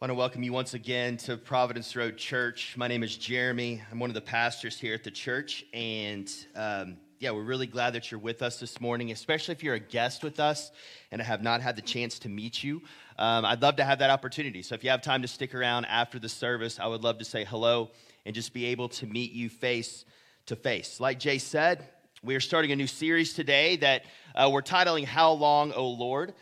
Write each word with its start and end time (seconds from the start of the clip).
I 0.00 0.04
want 0.04 0.10
to 0.10 0.14
welcome 0.14 0.44
you 0.44 0.52
once 0.52 0.74
again 0.74 1.16
to 1.16 1.36
Providence 1.36 1.96
Road 1.96 2.16
Church. 2.18 2.76
My 2.76 2.86
name 2.86 3.02
is 3.02 3.16
Jeremy. 3.16 3.82
I'm 3.90 3.98
one 3.98 4.10
of 4.10 4.14
the 4.14 4.20
pastors 4.20 4.78
here 4.78 4.94
at 4.94 5.02
the 5.02 5.10
church. 5.10 5.64
And 5.74 6.32
um, 6.54 6.98
yeah, 7.18 7.32
we're 7.32 7.42
really 7.42 7.66
glad 7.66 7.94
that 7.94 8.08
you're 8.08 8.20
with 8.20 8.40
us 8.40 8.60
this 8.60 8.80
morning, 8.80 9.10
especially 9.10 9.56
if 9.56 9.64
you're 9.64 9.74
a 9.74 9.80
guest 9.80 10.22
with 10.22 10.38
us 10.38 10.70
and 11.10 11.20
I 11.20 11.24
have 11.24 11.42
not 11.42 11.62
had 11.62 11.74
the 11.74 11.82
chance 11.82 12.20
to 12.20 12.28
meet 12.28 12.62
you. 12.62 12.80
Um, 13.18 13.44
I'd 13.44 13.60
love 13.60 13.74
to 13.74 13.84
have 13.84 13.98
that 13.98 14.10
opportunity. 14.10 14.62
So 14.62 14.76
if 14.76 14.84
you 14.84 14.90
have 14.90 15.02
time 15.02 15.20
to 15.22 15.26
stick 15.26 15.52
around 15.52 15.86
after 15.86 16.20
the 16.20 16.28
service, 16.28 16.78
I 16.78 16.86
would 16.86 17.02
love 17.02 17.18
to 17.18 17.24
say 17.24 17.44
hello 17.44 17.90
and 18.24 18.36
just 18.36 18.52
be 18.52 18.66
able 18.66 18.90
to 18.90 19.06
meet 19.06 19.32
you 19.32 19.48
face 19.48 20.04
to 20.46 20.54
face. 20.54 21.00
Like 21.00 21.18
Jay 21.18 21.38
said, 21.38 21.84
we 22.22 22.36
are 22.36 22.40
starting 22.40 22.70
a 22.70 22.76
new 22.76 22.86
series 22.86 23.34
today 23.34 23.74
that 23.78 24.04
uh, 24.36 24.48
we're 24.48 24.62
titling 24.62 25.06
How 25.06 25.32
Long, 25.32 25.72
O 25.72 25.88
Lord? 25.88 26.34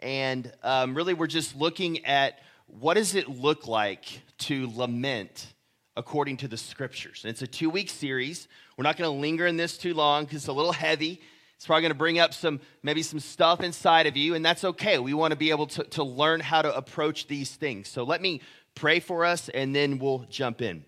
And 0.00 0.52
um, 0.64 0.96
really, 0.96 1.14
we're 1.14 1.28
just 1.28 1.54
looking 1.54 2.04
at 2.06 2.40
what 2.66 2.94
does 2.94 3.14
it 3.14 3.28
look 3.28 3.66
like 3.66 4.22
to 4.38 4.70
lament 4.74 5.52
according 5.96 6.38
to 6.38 6.48
the 6.48 6.56
scriptures? 6.56 7.22
And 7.24 7.30
it's 7.30 7.42
a 7.42 7.46
two 7.46 7.70
week 7.70 7.90
series. 7.90 8.48
We're 8.76 8.84
not 8.84 8.96
going 8.96 9.10
to 9.10 9.20
linger 9.20 9.46
in 9.46 9.56
this 9.56 9.76
too 9.76 9.94
long 9.94 10.24
because 10.24 10.38
it's 10.38 10.48
a 10.48 10.52
little 10.52 10.72
heavy. 10.72 11.20
It's 11.56 11.66
probably 11.66 11.82
going 11.82 11.92
to 11.92 11.98
bring 11.98 12.18
up 12.18 12.34
some, 12.34 12.60
maybe 12.82 13.02
some 13.02 13.20
stuff 13.20 13.60
inside 13.62 14.06
of 14.06 14.16
you, 14.16 14.34
and 14.34 14.44
that's 14.44 14.64
okay. 14.64 14.98
We 14.98 15.14
want 15.14 15.30
to 15.30 15.36
be 15.36 15.50
able 15.50 15.66
to, 15.68 15.84
to 15.84 16.04
learn 16.04 16.40
how 16.40 16.62
to 16.62 16.76
approach 16.76 17.26
these 17.26 17.54
things. 17.54 17.88
So 17.88 18.02
let 18.02 18.20
me 18.20 18.42
pray 18.74 19.00
for 19.00 19.24
us, 19.24 19.48
and 19.48 19.74
then 19.74 19.98
we'll 19.98 20.26
jump 20.28 20.60
in. 20.60 20.84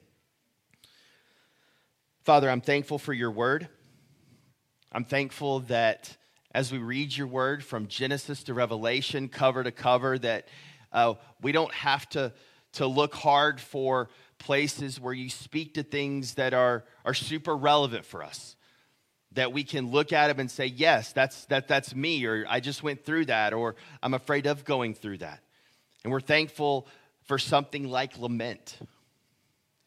Father, 2.24 2.50
I'm 2.50 2.60
thankful 2.60 2.98
for 2.98 3.12
your 3.12 3.30
word. 3.30 3.68
I'm 4.90 5.04
thankful 5.04 5.60
that 5.60 6.16
as 6.52 6.72
we 6.72 6.78
read 6.78 7.16
your 7.16 7.26
word 7.26 7.62
from 7.62 7.86
Genesis 7.86 8.42
to 8.44 8.54
Revelation, 8.54 9.28
cover 9.28 9.62
to 9.62 9.70
cover, 9.70 10.18
that 10.18 10.48
uh, 10.96 11.14
we 11.42 11.52
don't 11.52 11.72
have 11.74 12.08
to, 12.08 12.32
to 12.72 12.86
look 12.86 13.14
hard 13.14 13.60
for 13.60 14.08
places 14.38 14.98
where 14.98 15.12
you 15.12 15.28
speak 15.28 15.74
to 15.74 15.82
things 15.82 16.34
that 16.34 16.54
are, 16.54 16.84
are 17.04 17.14
super 17.14 17.54
relevant 17.54 18.06
for 18.06 18.24
us. 18.24 18.56
That 19.32 19.52
we 19.52 19.62
can 19.62 19.90
look 19.90 20.14
at 20.14 20.28
them 20.28 20.40
and 20.40 20.50
say, 20.50 20.66
yes, 20.66 21.12
that's, 21.12 21.44
that, 21.46 21.68
that's 21.68 21.94
me, 21.94 22.24
or 22.24 22.46
I 22.48 22.60
just 22.60 22.82
went 22.82 23.04
through 23.04 23.26
that, 23.26 23.52
or 23.52 23.76
I'm 24.02 24.14
afraid 24.14 24.46
of 24.46 24.64
going 24.64 24.94
through 24.94 25.18
that. 25.18 25.40
And 26.02 26.12
we're 26.12 26.20
thankful 26.20 26.88
for 27.26 27.38
something 27.38 27.88
like 27.88 28.18
lament. 28.18 28.78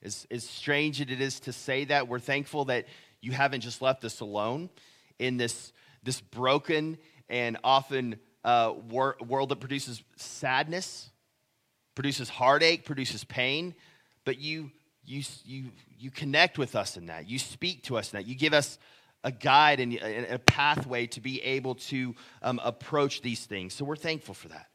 As, 0.04 0.28
as 0.30 0.48
strange 0.48 1.02
as 1.02 1.10
it 1.10 1.20
is 1.22 1.40
to 1.42 1.54
say 1.54 1.86
that, 1.86 2.08
we're 2.08 2.20
thankful 2.20 2.66
that 2.66 2.86
you 3.20 3.32
haven't 3.32 3.62
just 3.62 3.82
left 3.82 4.06
us 4.06 4.20
alone 4.20 4.70
in 5.18 5.38
this, 5.38 5.74
this 6.04 6.22
broken 6.22 7.00
and 7.28 7.58
often 7.64 8.20
uh, 8.44 8.74
wor- 8.90 9.18
world 9.26 9.50
that 9.50 9.60
produces 9.60 10.04
sadness, 10.16 11.10
produces 11.96 12.30
heartache, 12.30 12.86
produces 12.86 13.24
pain, 13.24 13.76
but 14.26 14.40
you, 14.40 14.72
you, 15.06 15.24
you, 15.44 15.66
you 15.98 16.12
connect 16.12 16.58
with 16.58 16.76
us 16.76 16.98
in 16.98 17.08
that. 17.08 17.30
You 17.30 17.40
speak 17.40 17.84
to 17.84 17.98
us 17.98 18.14
in 18.14 18.18
that. 18.18 18.28
You 18.28 18.36
give 18.36 18.54
us 18.54 18.78
a 19.24 19.32
guide 19.32 19.80
and 19.80 19.96
a 19.96 20.40
pathway 20.40 21.08
to 21.08 21.20
be 21.20 21.42
able 21.42 21.76
to 21.76 22.16
um, 22.42 22.60
approach 22.64 23.22
these 23.22 23.46
things. 23.46 23.74
So 23.74 23.84
we're 23.84 23.98
thankful 23.98 24.34
for 24.34 24.48
that. 24.50 24.68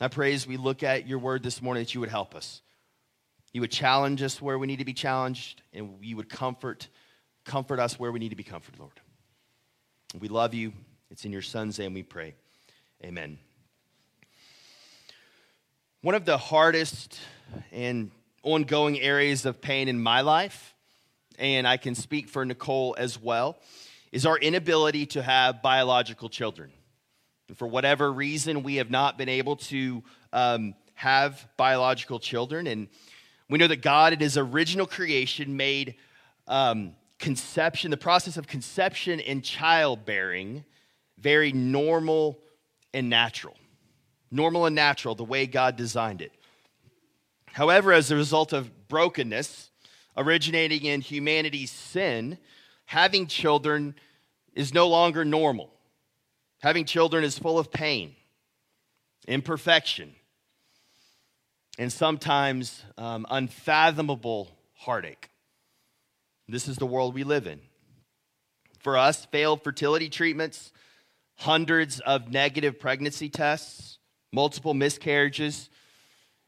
I 0.00 0.08
pray 0.08 0.34
as 0.34 0.46
we 0.46 0.56
look 0.56 0.82
at 0.82 1.06
your 1.06 1.20
word 1.20 1.44
this 1.44 1.62
morning 1.62 1.82
that 1.82 1.94
you 1.94 2.00
would 2.00 2.08
help 2.08 2.34
us. 2.34 2.60
You 3.52 3.60
would 3.60 3.70
challenge 3.70 4.22
us 4.22 4.42
where 4.42 4.58
we 4.58 4.66
need 4.66 4.78
to 4.78 4.84
be 4.84 4.94
challenged, 4.94 5.62
and 5.72 5.96
you 6.00 6.16
would 6.16 6.28
comfort, 6.28 6.88
comfort 7.44 7.78
us 7.78 8.00
where 8.00 8.10
we 8.10 8.18
need 8.18 8.30
to 8.30 8.36
be 8.36 8.42
comforted, 8.42 8.80
Lord. 8.80 8.98
We 10.18 10.28
love 10.28 10.54
you. 10.54 10.72
It's 11.10 11.24
in 11.24 11.32
your 11.32 11.42
son's 11.42 11.78
name 11.78 11.94
we 11.94 12.02
pray. 12.02 12.34
Amen. 13.04 13.36
One 16.02 16.14
of 16.14 16.24
the 16.24 16.38
hardest 16.38 17.18
and 17.72 18.12
ongoing 18.44 19.00
areas 19.00 19.44
of 19.44 19.60
pain 19.60 19.88
in 19.88 20.00
my 20.00 20.20
life, 20.20 20.72
and 21.36 21.66
I 21.66 21.78
can 21.78 21.96
speak 21.96 22.28
for 22.28 22.44
Nicole 22.44 22.94
as 22.96 23.20
well, 23.20 23.58
is 24.12 24.24
our 24.24 24.38
inability 24.38 25.06
to 25.06 25.22
have 25.22 25.62
biological 25.62 26.28
children. 26.28 26.70
And 27.48 27.58
for 27.58 27.66
whatever 27.66 28.12
reason, 28.12 28.62
we 28.62 28.76
have 28.76 28.90
not 28.90 29.18
been 29.18 29.28
able 29.28 29.56
to 29.56 30.04
um, 30.32 30.74
have 30.94 31.48
biological 31.56 32.20
children. 32.20 32.68
And 32.68 32.86
we 33.50 33.58
know 33.58 33.66
that 33.66 33.82
God, 33.82 34.12
in 34.12 34.20
His 34.20 34.38
original 34.38 34.86
creation, 34.86 35.56
made 35.56 35.96
um, 36.46 36.94
conception, 37.18 37.90
the 37.90 37.96
process 37.96 38.36
of 38.36 38.46
conception 38.46 39.18
and 39.18 39.42
childbearing, 39.42 40.64
very 41.18 41.50
normal 41.50 42.38
and 42.94 43.08
natural. 43.08 43.56
Normal 44.30 44.66
and 44.66 44.74
natural, 44.74 45.14
the 45.14 45.24
way 45.24 45.46
God 45.46 45.76
designed 45.76 46.22
it. 46.22 46.32
However, 47.52 47.92
as 47.92 48.10
a 48.10 48.16
result 48.16 48.52
of 48.52 48.88
brokenness 48.88 49.70
originating 50.16 50.84
in 50.84 51.00
humanity's 51.00 51.70
sin, 51.70 52.38
having 52.86 53.26
children 53.26 53.94
is 54.54 54.74
no 54.74 54.88
longer 54.88 55.24
normal. 55.24 55.70
Having 56.60 56.84
children 56.84 57.24
is 57.24 57.38
full 57.38 57.58
of 57.58 57.72
pain, 57.72 58.14
imperfection, 59.26 60.14
and 61.78 61.92
sometimes 61.92 62.84
um, 62.96 63.26
unfathomable 63.30 64.48
heartache. 64.74 65.30
This 66.48 66.68
is 66.68 66.76
the 66.76 66.86
world 66.86 67.14
we 67.14 67.24
live 67.24 67.46
in. 67.46 67.60
For 68.80 68.98
us, 68.98 69.24
failed 69.26 69.62
fertility 69.62 70.08
treatments, 70.08 70.72
hundreds 71.36 72.00
of 72.00 72.30
negative 72.30 72.78
pregnancy 72.78 73.28
tests, 73.28 73.98
multiple 74.32 74.74
miscarriages, 74.74 75.70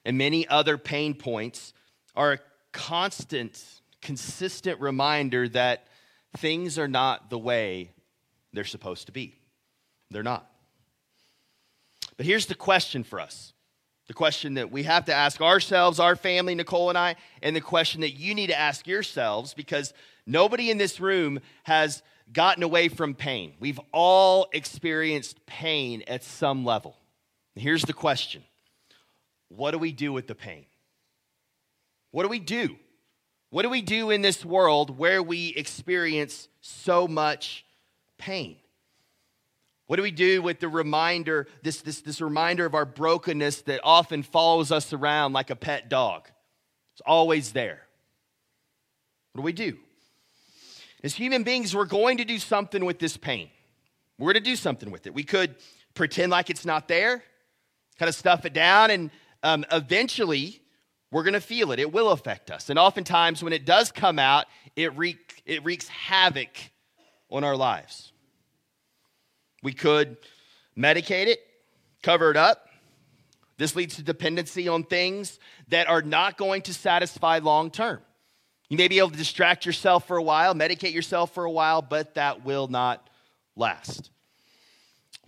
and 0.04 0.18
many 0.18 0.46
other 0.48 0.78
pain 0.78 1.14
points 1.14 1.72
are 2.14 2.32
a 2.32 2.38
constant, 2.72 3.62
consistent 4.02 4.80
reminder 4.80 5.48
that 5.48 5.86
things 6.36 6.78
are 6.78 6.88
not 6.88 7.30
the 7.30 7.38
way 7.38 7.90
they're 8.52 8.64
supposed 8.64 9.06
to 9.06 9.12
be. 9.12 9.38
They're 10.10 10.22
not. 10.22 10.48
But 12.16 12.26
here's 12.26 12.46
the 12.46 12.54
question 12.54 13.04
for 13.04 13.20
us 13.20 13.52
the 14.06 14.14
question 14.14 14.54
that 14.54 14.70
we 14.70 14.82
have 14.82 15.06
to 15.06 15.14
ask 15.14 15.40
ourselves, 15.40 15.98
our 15.98 16.14
family, 16.14 16.54
Nicole 16.54 16.90
and 16.90 16.98
I, 16.98 17.16
and 17.42 17.56
the 17.56 17.60
question 17.60 18.02
that 18.02 18.12
you 18.12 18.34
need 18.34 18.48
to 18.48 18.58
ask 18.58 18.86
yourselves 18.86 19.54
because 19.54 19.94
nobody 20.26 20.70
in 20.70 20.76
this 20.76 21.00
room 21.00 21.40
has 21.62 22.02
gotten 22.32 22.62
away 22.62 22.88
from 22.88 23.14
pain. 23.14 23.54
We've 23.60 23.80
all 23.92 24.48
experienced 24.52 25.44
pain 25.46 26.02
at 26.06 26.24
some 26.24 26.64
level. 26.64 26.96
Here's 27.54 27.82
the 27.82 27.92
question 27.92 28.42
What 29.48 29.72
do 29.72 29.78
we 29.78 29.92
do 29.92 30.12
with 30.12 30.26
the 30.26 30.34
pain? 30.34 30.66
What 32.10 32.22
do 32.22 32.28
we 32.28 32.38
do? 32.38 32.76
What 33.50 33.62
do 33.62 33.70
we 33.70 33.82
do 33.82 34.10
in 34.10 34.22
this 34.22 34.44
world 34.44 34.98
where 34.98 35.22
we 35.22 35.48
experience 35.48 36.48
so 36.60 37.06
much 37.06 37.64
pain? 38.18 38.56
What 39.86 39.96
do 39.96 40.02
we 40.02 40.10
do 40.10 40.40
with 40.40 40.60
the 40.60 40.68
reminder, 40.68 41.46
this, 41.62 41.82
this, 41.82 42.00
this 42.00 42.20
reminder 42.20 42.64
of 42.64 42.74
our 42.74 42.86
brokenness 42.86 43.62
that 43.62 43.80
often 43.84 44.22
follows 44.22 44.72
us 44.72 44.92
around 44.92 45.34
like 45.34 45.50
a 45.50 45.56
pet 45.56 45.88
dog? 45.88 46.28
It's 46.94 47.02
always 47.04 47.52
there. 47.52 47.82
What 49.32 49.42
do 49.42 49.44
we 49.44 49.52
do? 49.52 49.76
As 51.04 51.14
human 51.14 51.42
beings, 51.42 51.76
we're 51.76 51.84
going 51.84 52.16
to 52.16 52.24
do 52.24 52.38
something 52.38 52.82
with 52.82 52.98
this 52.98 53.18
pain. 53.18 53.50
We're 54.18 54.32
going 54.32 54.42
to 54.42 54.50
do 54.50 54.56
something 54.56 54.90
with 54.90 55.06
it. 55.06 55.12
We 55.12 55.22
could 55.22 55.54
pretend 55.92 56.30
like 56.30 56.48
it's 56.48 56.64
not 56.64 56.88
there, 56.88 57.22
kind 57.98 58.08
of 58.08 58.14
stuff 58.14 58.46
it 58.46 58.54
down, 58.54 58.90
and 58.90 59.10
um, 59.42 59.66
eventually 59.70 60.62
we're 61.10 61.22
going 61.22 61.34
to 61.34 61.42
feel 61.42 61.72
it. 61.72 61.78
It 61.78 61.92
will 61.92 62.08
affect 62.08 62.50
us. 62.50 62.70
And 62.70 62.78
oftentimes, 62.78 63.42
when 63.42 63.52
it 63.52 63.66
does 63.66 63.92
come 63.92 64.18
out, 64.18 64.46
it, 64.76 64.96
wreak, 64.96 65.42
it 65.44 65.62
wreaks 65.62 65.88
havoc 65.88 66.56
on 67.28 67.44
our 67.44 67.54
lives. 67.54 68.12
We 69.62 69.74
could 69.74 70.16
medicate 70.74 71.26
it, 71.26 71.40
cover 72.02 72.30
it 72.30 72.38
up. 72.38 72.66
This 73.58 73.76
leads 73.76 73.96
to 73.96 74.02
dependency 74.02 74.68
on 74.68 74.84
things 74.84 75.38
that 75.68 75.86
are 75.86 76.00
not 76.00 76.38
going 76.38 76.62
to 76.62 76.72
satisfy 76.72 77.40
long 77.40 77.70
term. 77.70 78.00
You 78.74 78.78
may 78.78 78.88
be 78.88 78.98
able 78.98 79.10
to 79.10 79.16
distract 79.16 79.66
yourself 79.66 80.08
for 80.08 80.16
a 80.16 80.22
while, 80.22 80.52
medicate 80.52 80.92
yourself 80.92 81.32
for 81.32 81.44
a 81.44 81.50
while, 81.50 81.80
but 81.80 82.16
that 82.16 82.44
will 82.44 82.66
not 82.66 83.08
last. 83.54 84.10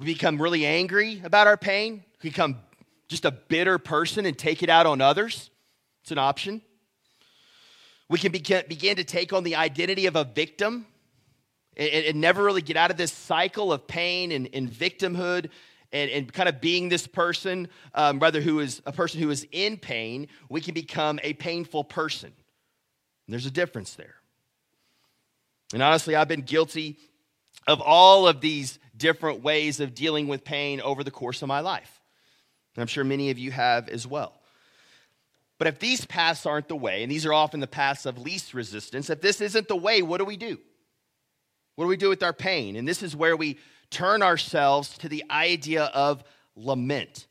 We 0.00 0.06
become 0.06 0.42
really 0.42 0.66
angry 0.66 1.20
about 1.22 1.46
our 1.46 1.56
pain, 1.56 2.02
we 2.24 2.30
become 2.30 2.56
just 3.06 3.24
a 3.24 3.30
bitter 3.30 3.78
person 3.78 4.26
and 4.26 4.36
take 4.36 4.64
it 4.64 4.68
out 4.68 4.84
on 4.84 5.00
others. 5.00 5.48
It's 6.02 6.10
an 6.10 6.18
option. 6.18 6.60
We 8.08 8.18
can 8.18 8.32
begin 8.32 8.96
to 8.96 9.04
take 9.04 9.32
on 9.32 9.44
the 9.44 9.54
identity 9.54 10.06
of 10.06 10.16
a 10.16 10.24
victim 10.24 10.84
and, 11.76 12.20
never 12.20 12.42
really 12.42 12.62
get 12.62 12.76
out 12.76 12.90
of 12.90 12.96
this 12.96 13.12
cycle 13.12 13.72
of 13.72 13.86
pain 13.86 14.32
and, 14.32 14.48
and 14.54 14.68
victimhood 14.68 15.50
and, 15.92 16.10
and, 16.10 16.32
kind 16.32 16.48
of 16.48 16.60
being 16.60 16.88
this 16.88 17.06
person, 17.06 17.68
um, 17.94 18.18
rather, 18.18 18.40
who 18.40 18.58
is 18.58 18.82
a 18.86 18.92
person 18.92 19.20
who 19.20 19.30
is 19.30 19.46
in 19.52 19.76
pain, 19.76 20.26
we 20.48 20.60
can 20.60 20.74
become 20.74 21.20
a 21.22 21.34
painful 21.34 21.84
person. 21.84 22.32
And 23.26 23.32
there's 23.32 23.46
a 23.46 23.50
difference 23.50 23.94
there. 23.94 24.14
And 25.72 25.82
honestly, 25.82 26.14
I've 26.14 26.28
been 26.28 26.42
guilty 26.42 26.96
of 27.66 27.80
all 27.80 28.28
of 28.28 28.40
these 28.40 28.78
different 28.96 29.42
ways 29.42 29.80
of 29.80 29.94
dealing 29.94 30.28
with 30.28 30.44
pain 30.44 30.80
over 30.80 31.02
the 31.02 31.10
course 31.10 31.42
of 31.42 31.48
my 31.48 31.60
life. 31.60 32.00
And 32.74 32.82
I'm 32.82 32.86
sure 32.86 33.04
many 33.04 33.30
of 33.30 33.38
you 33.38 33.50
have 33.50 33.88
as 33.88 34.06
well. 34.06 34.32
But 35.58 35.68
if 35.68 35.78
these 35.78 36.04
paths 36.04 36.46
aren't 36.46 36.68
the 36.68 36.76
way, 36.76 37.02
and 37.02 37.10
these 37.10 37.26
are 37.26 37.32
often 37.32 37.60
the 37.60 37.66
paths 37.66 38.06
of 38.06 38.18
least 38.18 38.54
resistance, 38.54 39.10
if 39.10 39.20
this 39.20 39.40
isn't 39.40 39.68
the 39.68 39.76
way, 39.76 40.02
what 40.02 40.18
do 40.18 40.24
we 40.24 40.36
do? 40.36 40.58
What 41.74 41.84
do 41.84 41.88
we 41.88 41.96
do 41.96 42.08
with 42.08 42.22
our 42.22 42.32
pain? 42.32 42.76
And 42.76 42.86
this 42.86 43.02
is 43.02 43.16
where 43.16 43.36
we 43.36 43.58
turn 43.90 44.22
ourselves 44.22 44.96
to 44.98 45.08
the 45.08 45.24
idea 45.30 45.84
of 45.84 46.22
lament. 46.54 47.26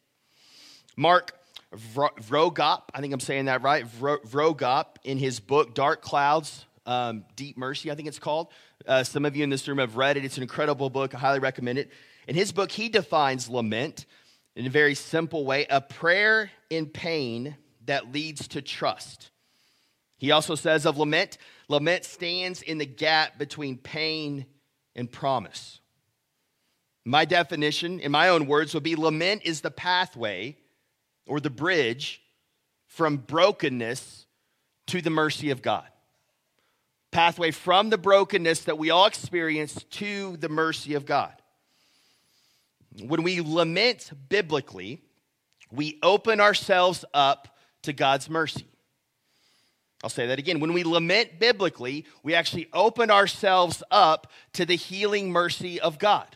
Mark 0.97 1.37
Vroegop, 1.75 2.83
I 2.93 3.01
think 3.01 3.13
I'm 3.13 3.19
saying 3.19 3.45
that 3.45 3.61
right, 3.61 3.85
Vroegop, 3.85 4.85
in 5.03 5.17
his 5.17 5.39
book 5.39 5.73
Dark 5.73 6.01
Clouds, 6.01 6.65
um, 6.85 7.25
Deep 7.35 7.57
Mercy, 7.57 7.91
I 7.91 7.95
think 7.95 8.07
it's 8.07 8.19
called. 8.19 8.47
Uh, 8.87 9.03
some 9.03 9.25
of 9.25 9.35
you 9.35 9.43
in 9.43 9.49
this 9.49 9.67
room 9.67 9.79
have 9.79 9.97
read 9.97 10.17
it. 10.17 10.25
It's 10.25 10.37
an 10.37 10.43
incredible 10.43 10.89
book. 10.89 11.15
I 11.15 11.17
highly 11.17 11.39
recommend 11.39 11.79
it. 11.79 11.91
In 12.27 12.35
his 12.35 12.51
book, 12.51 12.71
he 12.71 12.89
defines 12.89 13.49
lament 13.49 14.05
in 14.55 14.65
a 14.65 14.69
very 14.69 14.95
simple 14.95 15.45
way 15.45 15.65
a 15.69 15.81
prayer 15.81 16.51
in 16.69 16.87
pain 16.87 17.55
that 17.85 18.11
leads 18.11 18.47
to 18.49 18.61
trust. 18.61 19.31
He 20.17 20.31
also 20.31 20.55
says 20.55 20.85
of 20.85 20.97
lament, 20.97 21.37
lament 21.67 22.05
stands 22.05 22.61
in 22.61 22.77
the 22.77 22.85
gap 22.85 23.37
between 23.37 23.77
pain 23.77 24.45
and 24.95 25.11
promise. 25.11 25.79
My 27.03 27.25
definition, 27.25 27.99
in 27.99 28.11
my 28.11 28.29
own 28.29 28.47
words, 28.47 28.73
would 28.73 28.83
be 28.83 28.95
lament 28.95 29.43
is 29.43 29.61
the 29.61 29.71
pathway 29.71 30.57
or 31.25 31.39
the 31.39 31.49
bridge 31.49 32.21
from 32.87 33.17
brokenness 33.17 34.25
to 34.87 35.01
the 35.01 35.09
mercy 35.09 35.49
of 35.49 35.61
God. 35.61 35.85
Pathway 37.11 37.51
from 37.51 37.89
the 37.89 37.97
brokenness 37.97 38.61
that 38.65 38.77
we 38.77 38.89
all 38.89 39.05
experience 39.05 39.83
to 39.91 40.37
the 40.37 40.49
mercy 40.49 40.93
of 40.95 41.05
God. 41.05 41.33
When 43.03 43.23
we 43.23 43.41
lament 43.41 44.11
biblically, 44.29 45.01
we 45.71 45.99
open 46.03 46.39
ourselves 46.39 47.03
up 47.13 47.57
to 47.83 47.93
God's 47.93 48.29
mercy. 48.29 48.65
I'll 50.03 50.09
say 50.09 50.27
that 50.27 50.39
again. 50.39 50.59
When 50.59 50.73
we 50.73 50.83
lament 50.83 51.39
biblically, 51.39 52.05
we 52.21 52.35
actually 52.35 52.67
open 52.73 53.09
ourselves 53.09 53.81
up 53.89 54.31
to 54.53 54.65
the 54.65 54.75
healing 54.75 55.31
mercy 55.31 55.79
of 55.79 55.97
God. 55.97 56.27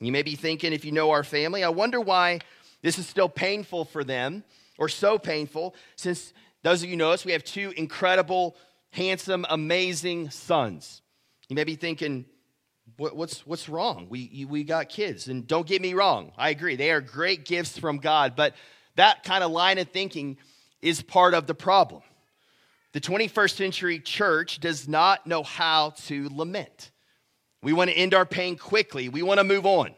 You 0.00 0.10
may 0.10 0.22
be 0.22 0.34
thinking, 0.34 0.72
if 0.72 0.84
you 0.84 0.90
know 0.90 1.10
our 1.10 1.22
family, 1.22 1.62
I 1.62 1.68
wonder 1.68 2.00
why 2.00 2.40
this 2.82 2.98
is 2.98 3.06
still 3.06 3.28
painful 3.28 3.84
for 3.84 4.04
them, 4.04 4.44
or 4.78 4.88
so 4.88 5.18
painful, 5.18 5.74
since 5.96 6.32
those 6.62 6.82
of 6.82 6.90
you 6.90 6.96
know 6.96 7.12
us, 7.12 7.24
we 7.24 7.32
have 7.32 7.44
two 7.44 7.72
incredible, 7.76 8.56
handsome, 8.90 9.46
amazing 9.48 10.30
sons. 10.30 11.02
You 11.48 11.56
may 11.56 11.64
be 11.64 11.76
thinking, 11.76 12.24
what's, 12.96 13.46
what's 13.46 13.68
wrong? 13.68 14.06
We, 14.08 14.46
we 14.48 14.64
got 14.64 14.88
kids. 14.88 15.28
And 15.28 15.46
don't 15.46 15.66
get 15.66 15.82
me 15.82 15.94
wrong, 15.94 16.32
I 16.36 16.50
agree. 16.50 16.76
They 16.76 16.90
are 16.90 17.00
great 17.00 17.44
gifts 17.44 17.78
from 17.78 17.98
God, 17.98 18.34
but 18.36 18.54
that 18.96 19.24
kind 19.24 19.42
of 19.42 19.50
line 19.50 19.78
of 19.78 19.88
thinking 19.88 20.38
is 20.80 21.02
part 21.02 21.34
of 21.34 21.46
the 21.46 21.54
problem. 21.54 22.02
The 22.92 23.00
21st 23.00 23.56
century 23.56 23.98
church 24.00 24.60
does 24.60 24.86
not 24.86 25.26
know 25.26 25.42
how 25.42 25.90
to 26.04 26.28
lament. 26.30 26.90
We 27.62 27.72
want 27.72 27.90
to 27.90 27.96
end 27.96 28.12
our 28.12 28.26
pain 28.26 28.56
quickly, 28.56 29.08
we 29.08 29.22
want 29.22 29.38
to 29.38 29.44
move 29.44 29.66
on. 29.66 29.94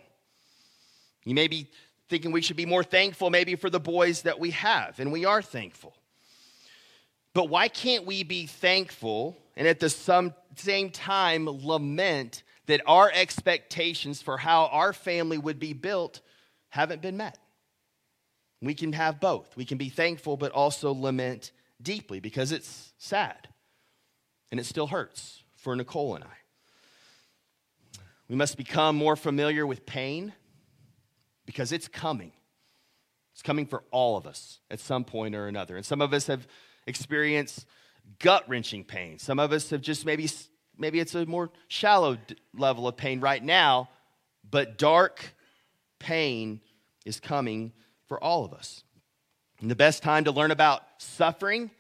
You 1.25 1.35
may 1.35 1.49
be 1.49 1.71
thinking 2.15 2.31
we 2.31 2.43
should 2.43 2.57
be 2.57 2.65
more 2.65 2.85
thankful 2.85 3.29
maybe 3.29 3.57
for 3.57 3.69
the 3.69 3.81
boys 3.81 4.23
that 4.23 4.39
we 4.39 4.53
have, 4.53 5.01
and 5.01 5.11
we 5.11 5.25
are 5.25 5.43
thankful. 5.43 5.97
But 7.33 7.49
why 7.49 7.67
can't 7.67 8.07
we 8.07 8.23
be 8.23 8.47
thankful 8.47 9.37
and 9.57 9.67
at 9.67 9.81
the 9.81 9.91
same 9.91 10.91
time 10.93 11.49
lament 11.49 12.45
that 12.67 12.83
our 12.87 13.11
expectations 13.13 14.23
for 14.23 14.37
how 14.39 14.67
our 14.67 14.93
family 14.93 15.39
would 15.39 15.59
be 15.59 15.73
built 15.73 16.21
haven't 16.69 17.03
been 17.03 17.17
met? 17.17 17.37
We 18.63 18.75
can 18.75 18.93
have 18.93 19.19
both. 19.19 19.57
We 19.57 19.65
can 19.65 19.77
be 19.77 19.89
thankful, 19.89 20.37
but 20.37 20.53
also 20.53 20.93
lament 20.93 21.51
deeply 21.83 22.21
because 22.21 22.53
it's 22.53 22.93
sad 22.97 23.49
and 24.53 24.61
it 24.61 24.67
still 24.67 24.87
hurts 24.87 25.43
for 25.57 25.75
Nicole 25.75 26.15
and 26.15 26.23
I. 26.23 26.37
We 28.29 28.37
must 28.37 28.57
become 28.57 28.95
more 28.95 29.17
familiar 29.17 29.67
with 29.67 29.85
pain 29.85 30.33
because 31.47 31.73
it's 31.73 31.89
coming. 31.89 32.33
It's 33.33 33.43
coming 33.43 33.67
for 33.67 33.83
all 33.91 34.17
of 34.17 34.27
us 34.27 34.61
at 34.71 34.81
some 34.81 35.05
point 35.05 35.35
or 35.35 35.49
another. 35.49 35.77
And 35.77 35.85
some 35.85 36.01
of 36.01 36.13
us 36.13 36.27
have 36.29 36.47
experienced 36.87 37.67
gut 38.19 38.49
wrenching 38.49 38.85
pain. 38.85 39.19
Some 39.19 39.39
of 39.39 39.53
us 39.53 39.71
have 39.71 39.81
just 39.81 40.07
maybe, 40.07 40.29
maybe 40.79 41.01
it's 41.01 41.15
a 41.15 41.27
more 41.27 41.51
shallow 41.69 42.19
level 42.55 42.87
of 42.87 42.97
pain 42.97 43.21
right 43.21 43.43
now, 43.43 43.89
but 44.49 44.79
dark 44.79 45.35
pain 45.99 46.61
is 47.05 47.19
coming 47.19 47.73
for 48.07 48.23
all 48.23 48.45
of 48.45 48.53
us. 48.53 48.85
And 49.61 49.71
the 49.71 49.77
best 49.77 50.03
time 50.03 50.25
to 50.25 50.33
learn 50.33 50.51
about 50.51 50.83
suffering 50.99 51.71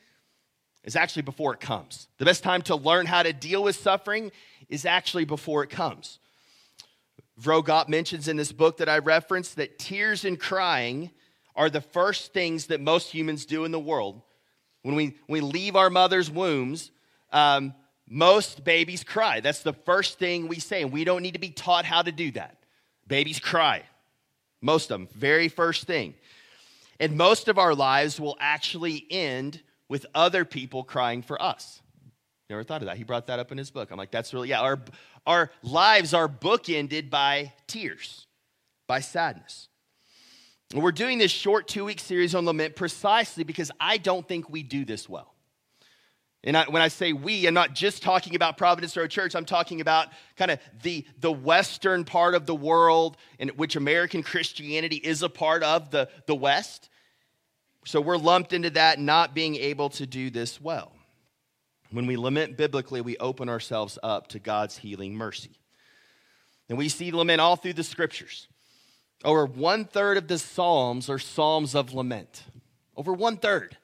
is 0.83 0.97
actually 0.97 1.23
before 1.23 1.55
it 1.55 1.61
comes. 1.61 2.09
The 2.19 2.25
best 2.25 2.43
time 2.43 2.63
to 2.63 2.77
learn 2.77 3.07
how 3.07 3.23
to 3.23 3.33
deal 3.33 3.63
with 3.63 3.77
suffering 3.77 4.33
is 4.69 4.85
actually 4.85 5.25
before 5.25 5.63
it 5.63 5.71
comes. 5.71 6.19
Vroegop 7.41 7.89
mentions 7.89 8.29
in 8.29 8.37
this 8.37 8.53
book 8.53 8.77
that 8.77 8.89
I 8.89 8.99
referenced 8.99 9.57
that 9.57 9.79
tears 9.79 10.25
and 10.25 10.39
crying 10.39 11.11
are 11.57 11.71
the 11.71 11.81
first 11.81 12.33
things 12.33 12.67
that 12.67 12.81
most 12.81 13.11
humans 13.11 13.47
do 13.47 13.65
in 13.65 13.73
the 13.73 13.79
world. 13.79 14.23
When 14.83 14.95
we, 14.95 15.17
when 15.27 15.41
we 15.45 15.53
leave 15.53 15.77
our 15.77 15.91
mother's 15.91 16.31
wombs, 16.31 16.91
um, 17.33 17.75
most 18.09 18.65
babies 18.65 19.03
cry. 19.03 19.41
That's 19.41 19.63
the 19.63 19.73
first 19.73 20.19
thing 20.19 20.47
we 20.47 20.61
say, 20.61 20.83
and 20.83 20.93
we 20.93 21.05
don't 21.05 21.23
need 21.23 21.35
to 21.35 21.41
be 21.41 21.51
taught 21.51 21.85
how 21.85 22.03
to 22.03 22.13
do 22.13 22.31
that. 22.33 22.59
Babies 23.07 23.41
cry. 23.41 23.83
Most 24.61 24.91
of 24.91 25.01
them, 25.01 25.09
very 25.15 25.49
first 25.49 25.87
thing. 25.87 26.15
And 27.01 27.17
most 27.17 27.49
of 27.49 27.59
our 27.59 27.75
lives 27.75 28.21
will 28.21 28.37
actually 28.41 29.07
end 29.11 29.63
with 29.89 30.07
other 30.15 30.45
people 30.45 30.85
crying 30.85 31.23
for 31.23 31.41
us. 31.41 31.83
Never 32.51 32.63
thought 32.63 32.83
of 32.83 32.87
that. 32.87 32.97
He 32.97 33.05
brought 33.05 33.27
that 33.29 33.39
up 33.39 33.53
in 33.53 33.59
his 33.59 33.71
book. 33.71 33.91
I'm 33.91 33.97
like, 33.97 34.11
that's 34.11 34.35
really, 34.35 34.51
yeah, 34.51 34.61
our, 34.61 34.79
our 35.27 35.51
lives 35.63 36.13
are 36.13 36.29
bookended 36.29 37.09
by 37.09 37.53
tears, 37.67 38.27
by 38.87 39.01
sadness. 39.01 39.69
And 40.73 40.83
we're 40.83 40.93
doing 40.93 41.19
this 41.19 41.31
short 41.31 41.69
two 41.69 41.85
week 41.85 42.01
series 42.01 42.35
on 42.35 42.45
lament 42.45 42.77
precisely 42.77 43.45
because 43.45 43.71
I 43.81 43.97
don't 43.97 44.27
think 44.27 44.51
we 44.51 44.63
do 44.63 44.85
this 44.85 45.09
well. 45.09 45.35
And 46.47 46.59
I, 46.59 46.65
when 46.65 46.83
I 46.83 46.89
say 46.89 47.15
we, 47.15 47.47
I'm 47.47 47.55
not 47.55 47.75
just 47.75 48.03
talking 48.03 48.35
about 48.35 48.59
Providence 48.59 48.95
Road 48.97 49.11
Church. 49.11 49.35
I'm 49.35 49.47
talking 49.47 49.81
about 49.81 50.09
kind 50.37 50.51
of 50.51 50.59
the, 50.83 51.07
the 51.19 51.33
western 51.33 52.05
part 52.05 52.35
of 52.35 52.45
the 52.45 52.55
world 52.55 53.17
in 53.39 53.49
which 53.51 53.77
American 53.77 54.23
Christianity 54.23 54.97
is 54.97 55.23
a 55.23 55.31
part 55.31 55.63
of, 55.63 55.91
the, 55.91 56.11
the 56.27 56.35
West. 56.35 56.91
So 57.87 58.03
we're 58.03 58.19
lumped 58.19 58.53
into 58.53 58.69
that, 58.71 58.99
not 58.99 59.35
being 59.35 59.57
able 59.57 59.89
to 59.91 60.07
do 60.07 60.29
this 60.29 60.61
well. 60.61 60.93
When 61.95 62.07
we 62.07 62.17
lament 62.17 62.57
biblically, 62.57 63.01
we 63.01 63.17
open 63.19 63.49
ourselves 63.49 64.01
up 64.03 64.27
to 64.29 64.41
God's 64.41 64.79
healing 64.79 65.15
mercy. 65.15 65.53
And 66.69 66.77
we 66.77 66.89
see 66.89 67.13
lament 67.13 67.41
all 67.41 67.55
through 67.55 67.75
the 67.75 67.85
scriptures. 67.85 68.49
Over 69.25 69.47
one 69.47 69.85
third 69.85 70.17
of 70.17 70.27
the 70.27 70.39
Psalms 70.41 71.09
are 71.09 71.21
Psalms 71.21 71.77
of 71.77 71.95
lament. 71.95 72.43
Over 72.97 73.13
one 73.13 73.37
third 73.37 73.77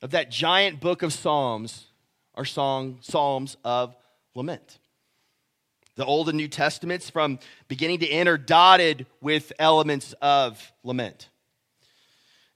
of 0.00 0.12
that 0.12 0.30
giant 0.30 0.78
book 0.78 1.02
of 1.02 1.12
Psalms 1.12 1.86
are 2.36 2.44
song, 2.44 2.98
Psalms 3.00 3.56
of 3.64 3.96
lament. 4.36 4.78
The 5.96 6.04
Old 6.04 6.28
and 6.28 6.38
New 6.38 6.48
Testaments, 6.48 7.10
from 7.10 7.40
beginning 7.66 7.98
to 7.98 8.08
end, 8.08 8.28
are 8.28 8.38
dotted 8.38 9.06
with 9.20 9.52
elements 9.58 10.14
of 10.22 10.72
lament. 10.84 11.30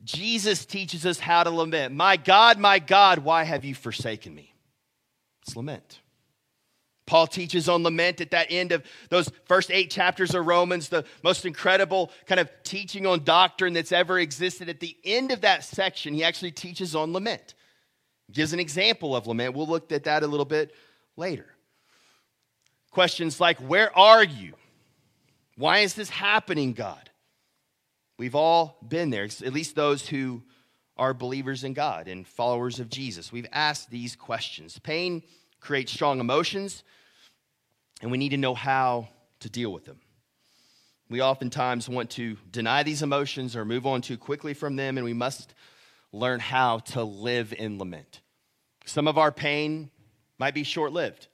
Jesus 0.04 0.64
teaches 0.64 1.04
us 1.04 1.18
how 1.18 1.42
to 1.42 1.50
lament. 1.50 1.94
My 1.94 2.16
God, 2.16 2.61
my 2.61 2.78
God, 2.78 3.18
why 3.18 3.42
have 3.42 3.64
you 3.64 3.75
forsaken 3.75 4.32
me? 4.32 4.54
It's 5.49 5.57
lament. 5.57 6.00
Paul 7.07 7.26
teaches 7.26 7.71
on 7.71 7.83
lament 7.83 8.21
at 8.21 8.33
that 8.33 8.49
end 8.50 8.71
of 8.71 8.85
those 9.09 9.31
first 9.47 9.71
eight 9.71 9.90
chapters 9.90 10.35
of 10.35 10.47
Romans, 10.47 10.90
the 10.90 11.07
most 11.25 11.47
incredible 11.47 12.11
kind 12.26 12.38
of 12.38 12.50
teaching 12.64 13.07
on 13.07 13.25
doctrine 13.25 13.73
that's 13.73 13.93
ever 13.93 14.19
existed. 14.19 14.69
At 14.69 14.81
the 14.81 14.95
end 15.05 15.33
of 15.33 15.40
that 15.40 15.64
section, 15.64 16.12
he 16.12 16.23
actually 16.23 16.50
teaches 16.50 16.95
on 16.95 17.14
lament, 17.14 17.55
gives 18.31 18.52
an 18.52 18.61
example 18.61 19.17
of 19.17 19.26
lament. 19.26 19.55
We'll 19.55 19.67
look 19.67 19.90
at 19.90 20.05
that 20.05 20.23
a 20.23 20.26
little 20.26 20.45
bit 20.45 20.75
later. 21.17 21.47
Questions 22.90 23.40
like, 23.40 23.59
Where 23.61 23.97
are 23.97 24.23
you? 24.23 24.52
Why 25.57 25.78
is 25.78 25.95
this 25.95 26.11
happening, 26.11 26.75
God? 26.75 27.09
We've 28.19 28.35
all 28.35 28.76
been 28.87 29.09
there, 29.09 29.25
at 29.25 29.52
least 29.55 29.76
those 29.76 30.07
who 30.07 30.43
are 30.99 31.14
believers 31.14 31.64
in 31.64 31.73
God 31.73 32.07
and 32.07 32.26
followers 32.26 32.81
of 32.81 32.90
Jesus. 32.90 33.33
We've 33.33 33.47
asked 33.50 33.90
these 33.90 34.14
questions. 34.14 34.78
Pain 34.78 35.23
creates 35.61 35.93
strong 35.93 36.21
emotions 36.21 36.83
and 38.00 38.11
we 38.11 38.19
need 38.19 38.31
to 38.31 38.37
know 38.37 38.55
how 38.55 39.09
to 39.41 39.50
deal 39.50 39.73
with 39.73 39.85
them. 39.85 40.00
We 41.11 41.23
oftentimes 41.23 41.88
want 41.88 42.11
to 42.11 42.37
deny 42.50 42.83
these 42.83 43.03
emotions 43.03 43.57
or 43.57 43.65
move 43.65 43.87
on 43.87 44.03
too 44.03 44.19
quickly 44.19 44.53
from 44.53 44.77
them, 44.77 44.99
and 44.99 45.05
we 45.05 45.15
must 45.15 45.55
learn 46.12 46.38
how 46.41 46.79
to 46.79 47.03
live 47.03 47.55
in 47.57 47.79
lament. 47.79 48.21
Some 48.85 49.09
of 49.09 49.17
our 49.17 49.33
pain 49.33 49.91
might 50.38 50.55
be 50.55 50.65
short 50.65 50.93
lived, 50.93 51.29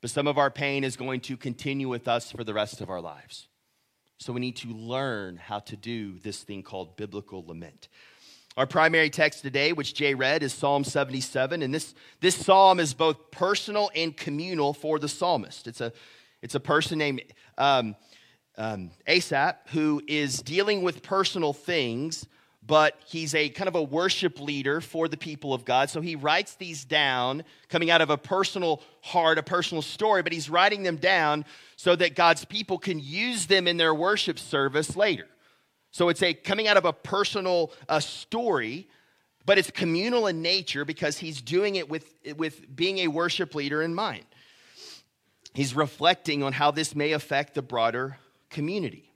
but 0.00 0.10
some 0.10 0.26
of 0.26 0.36
our 0.36 0.50
pain 0.50 0.84
is 0.84 0.96
going 0.96 1.20
to 1.22 1.36
continue 1.36 1.88
with 1.88 2.08
us 2.08 2.32
for 2.32 2.44
the 2.44 2.54
rest 2.54 2.80
of 2.80 2.90
our 2.90 3.00
lives. 3.00 3.48
So 4.18 4.32
we 4.32 4.40
need 4.40 4.56
to 4.56 4.68
learn 4.68 5.36
how 5.36 5.60
to 5.60 5.76
do 5.76 6.18
this 6.18 6.42
thing 6.42 6.62
called 6.62 6.96
biblical 6.96 7.44
lament. 7.46 7.88
Our 8.54 8.66
primary 8.66 9.08
text 9.08 9.40
today, 9.40 9.72
which 9.72 9.94
Jay 9.94 10.12
read, 10.12 10.42
is 10.42 10.52
Psalm 10.52 10.84
77. 10.84 11.62
And 11.62 11.72
this, 11.72 11.94
this 12.20 12.36
psalm 12.36 12.80
is 12.80 12.92
both 12.92 13.30
personal 13.30 13.90
and 13.96 14.14
communal 14.14 14.74
for 14.74 14.98
the 14.98 15.08
psalmist. 15.08 15.66
It's 15.66 15.80
a, 15.80 15.90
it's 16.42 16.54
a 16.54 16.60
person 16.60 16.98
named 16.98 17.22
um, 17.56 17.96
um, 18.58 18.90
Asaph 19.06 19.56
who 19.68 20.02
is 20.06 20.42
dealing 20.42 20.82
with 20.82 21.02
personal 21.02 21.54
things, 21.54 22.26
but 22.62 23.00
he's 23.06 23.34
a 23.34 23.48
kind 23.48 23.68
of 23.68 23.74
a 23.74 23.82
worship 23.82 24.38
leader 24.38 24.82
for 24.82 25.08
the 25.08 25.16
people 25.16 25.54
of 25.54 25.64
God. 25.64 25.88
So 25.88 26.02
he 26.02 26.14
writes 26.14 26.54
these 26.56 26.84
down 26.84 27.44
coming 27.70 27.90
out 27.90 28.02
of 28.02 28.10
a 28.10 28.18
personal 28.18 28.82
heart, 29.00 29.38
a 29.38 29.42
personal 29.42 29.80
story, 29.80 30.22
but 30.22 30.34
he's 30.34 30.50
writing 30.50 30.82
them 30.82 30.96
down 30.96 31.46
so 31.76 31.96
that 31.96 32.14
God's 32.14 32.44
people 32.44 32.76
can 32.76 33.00
use 33.00 33.46
them 33.46 33.66
in 33.66 33.78
their 33.78 33.94
worship 33.94 34.38
service 34.38 34.94
later. 34.94 35.26
So 35.92 36.08
it's 36.08 36.22
a 36.22 36.34
coming 36.34 36.66
out 36.66 36.76
of 36.76 36.86
a 36.86 36.92
personal 36.92 37.70
uh, 37.88 38.00
story, 38.00 38.88
but 39.44 39.58
it's 39.58 39.70
communal 39.70 40.26
in 40.26 40.42
nature 40.42 40.84
because 40.84 41.18
he's 41.18 41.40
doing 41.40 41.76
it 41.76 41.88
with, 41.88 42.12
with 42.36 42.74
being 42.74 42.98
a 43.00 43.08
worship 43.08 43.54
leader 43.54 43.82
in 43.82 43.94
mind. 43.94 44.24
He's 45.54 45.74
reflecting 45.74 46.42
on 46.42 46.54
how 46.54 46.70
this 46.70 46.94
may 46.94 47.12
affect 47.12 47.54
the 47.54 47.62
broader 47.62 48.18
community. 48.48 49.12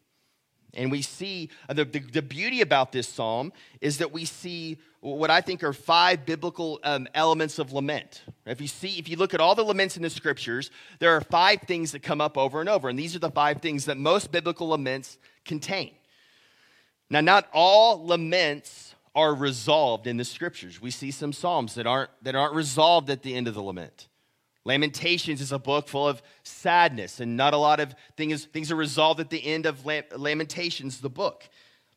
And 0.75 0.91
we 0.91 1.01
see 1.01 1.49
uh, 1.71 1.73
the, 1.73 1.87
the, 1.87 2.01
the, 2.01 2.21
beauty 2.21 2.61
about 2.61 2.93
this 2.93 3.09
psalm 3.09 3.55
is 3.81 3.97
that 3.99 4.13
we 4.13 4.27
see 4.27 4.77
what 5.01 5.31
I 5.31 5.41
think 5.41 5.65
are 5.65 5.73
five 5.73 6.27
biblical 6.27 6.79
um, 6.85 7.09
elements 7.15 7.59
of 7.59 7.73
lament. 7.73 8.23
If 8.45 8.61
you 8.61 8.69
see, 8.69 8.99
if 8.99 9.09
you 9.09 9.17
look 9.17 9.33
at 9.33 9.41
all 9.41 9.55
the 9.55 9.65
laments 9.65 9.97
in 9.97 10.03
the 10.03 10.11
scriptures, 10.11 10.71
there 10.99 11.17
are 11.17 11.23
five 11.23 11.63
things 11.63 11.93
that 11.93 12.03
come 12.03 12.21
up 12.21 12.37
over 12.37 12.61
and 12.61 12.69
over. 12.69 12.91
And 12.91 12.99
these 12.99 13.17
are 13.17 13.21
the 13.21 13.31
five 13.31 13.63
things 13.63 13.87
that 13.87 13.97
most 13.97 14.31
biblical 14.31 14.69
laments 14.69 15.17
contain. 15.47 15.93
Now, 17.09 17.21
not 17.21 17.49
all 17.53 18.05
laments 18.05 18.95
are 19.15 19.35
resolved 19.35 20.07
in 20.07 20.17
the 20.17 20.25
scriptures. 20.25 20.81
We 20.81 20.91
see 20.91 21.11
some 21.11 21.33
psalms 21.33 21.75
that 21.77 21.87
aren't, 21.87 22.11
that 22.23 22.35
aren't 22.35 22.55
resolved 22.55 23.09
at 23.09 23.23
the 23.23 23.35
end 23.35 23.49
of 23.49 23.55
the 23.55 23.63
lament. 23.63 24.09
Lamentations 24.65 25.41
is 25.41 25.53
a 25.53 25.59
book 25.59 25.89
full 25.89 26.09
of 26.09 26.21
sadness, 26.43 27.21
and 27.21 27.37
not 27.37 27.55
a 27.55 27.57
lot 27.57 27.79
of 27.79 27.95
things, 28.17 28.45
things 28.47 28.73
are 28.73 28.77
resolved 28.77 29.21
at 29.21 29.31
the 29.31 29.45
end 29.47 29.65
of 29.65 29.87
Lamentations, 29.87 31.01
the 31.01 31.09
book. 31.09 31.49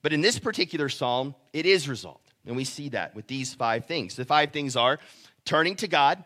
But 0.02 0.14
in 0.14 0.22
this 0.22 0.38
particular 0.40 0.88
psalm, 0.88 1.34
it 1.52 1.66
is 1.66 1.90
resolved. 1.90 2.32
And 2.46 2.56
we 2.56 2.64
see 2.64 2.90
that 2.90 3.16
with 3.16 3.28
these 3.28 3.54
five 3.54 3.86
things. 3.86 4.16
The 4.16 4.24
five 4.24 4.52
things 4.52 4.76
are 4.76 5.00
turning 5.46 5.76
to 5.78 5.88
God, 5.88 6.24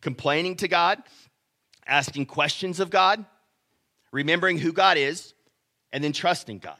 complaining 0.00 0.56
to 0.56 0.68
God, 0.68 1.02
asking 1.86 2.26
questions 2.26 2.80
of 2.80 2.88
God, 2.88 3.24
remembering 4.12 4.58
who 4.58 4.72
God 4.72 4.96
is, 4.96 5.34
and 5.92 6.02
then 6.02 6.12
trusting 6.12 6.58
God. 6.58 6.76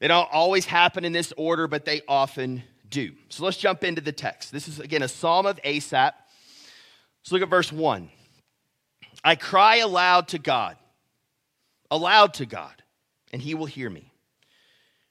They 0.00 0.08
don't 0.08 0.28
always 0.32 0.64
happen 0.64 1.04
in 1.04 1.12
this 1.12 1.32
order, 1.36 1.66
but 1.66 1.84
they 1.84 2.02
often 2.06 2.62
do. 2.88 3.12
So 3.28 3.44
let's 3.44 3.56
jump 3.56 3.84
into 3.84 4.00
the 4.00 4.12
text. 4.12 4.52
This 4.52 4.68
is, 4.68 4.80
again, 4.80 5.02
a 5.02 5.08
psalm 5.08 5.46
of 5.46 5.58
Asaph. 5.64 6.14
Let's 7.20 7.32
look 7.32 7.42
at 7.42 7.48
verse 7.48 7.72
1. 7.72 8.08
I 9.24 9.34
cry 9.34 9.76
aloud 9.76 10.28
to 10.28 10.38
God, 10.38 10.76
aloud 11.90 12.34
to 12.34 12.46
God, 12.46 12.82
and 13.32 13.42
he 13.42 13.54
will 13.54 13.66
hear 13.66 13.90
me. 13.90 14.12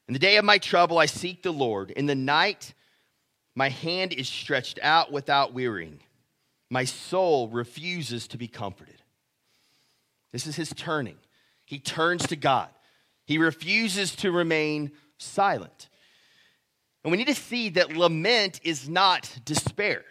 In 0.08 0.14
the 0.14 0.20
day 0.20 0.38
of 0.38 0.46
my 0.46 0.58
trouble, 0.58 0.98
I 0.98 1.06
seek 1.06 1.44
the 1.44 1.52
Lord. 1.52 1.92
In 1.92 2.06
the 2.06 2.16
night, 2.16 2.74
my 3.56 3.70
hand 3.70 4.14
is 4.14 4.30
stretched 4.30 4.80
out 4.82 5.12
without 5.12 5.54
wearying. 5.54 6.00
My 6.70 6.86
soul 6.86 7.50
refuses 7.50 8.28
to 8.30 8.38
be 8.38 8.48
comforted. 8.48 9.02
This 10.32 10.48
is 10.48 10.56
his 10.56 10.74
turning. 10.76 11.18
He 11.66 11.80
turns 11.80 12.28
to 12.28 12.36
God. 12.36 12.70
He 13.28 13.38
refuses 13.38 14.16
to 14.18 14.32
remain 14.32 14.94
silent. 15.18 15.90
And 17.04 17.12
we 17.12 17.18
need 17.18 17.28
to 17.28 17.36
see 17.36 17.70
that 17.70 17.96
lament 17.96 18.62
is 18.64 18.88
not 18.88 19.38
despair. 19.44 20.04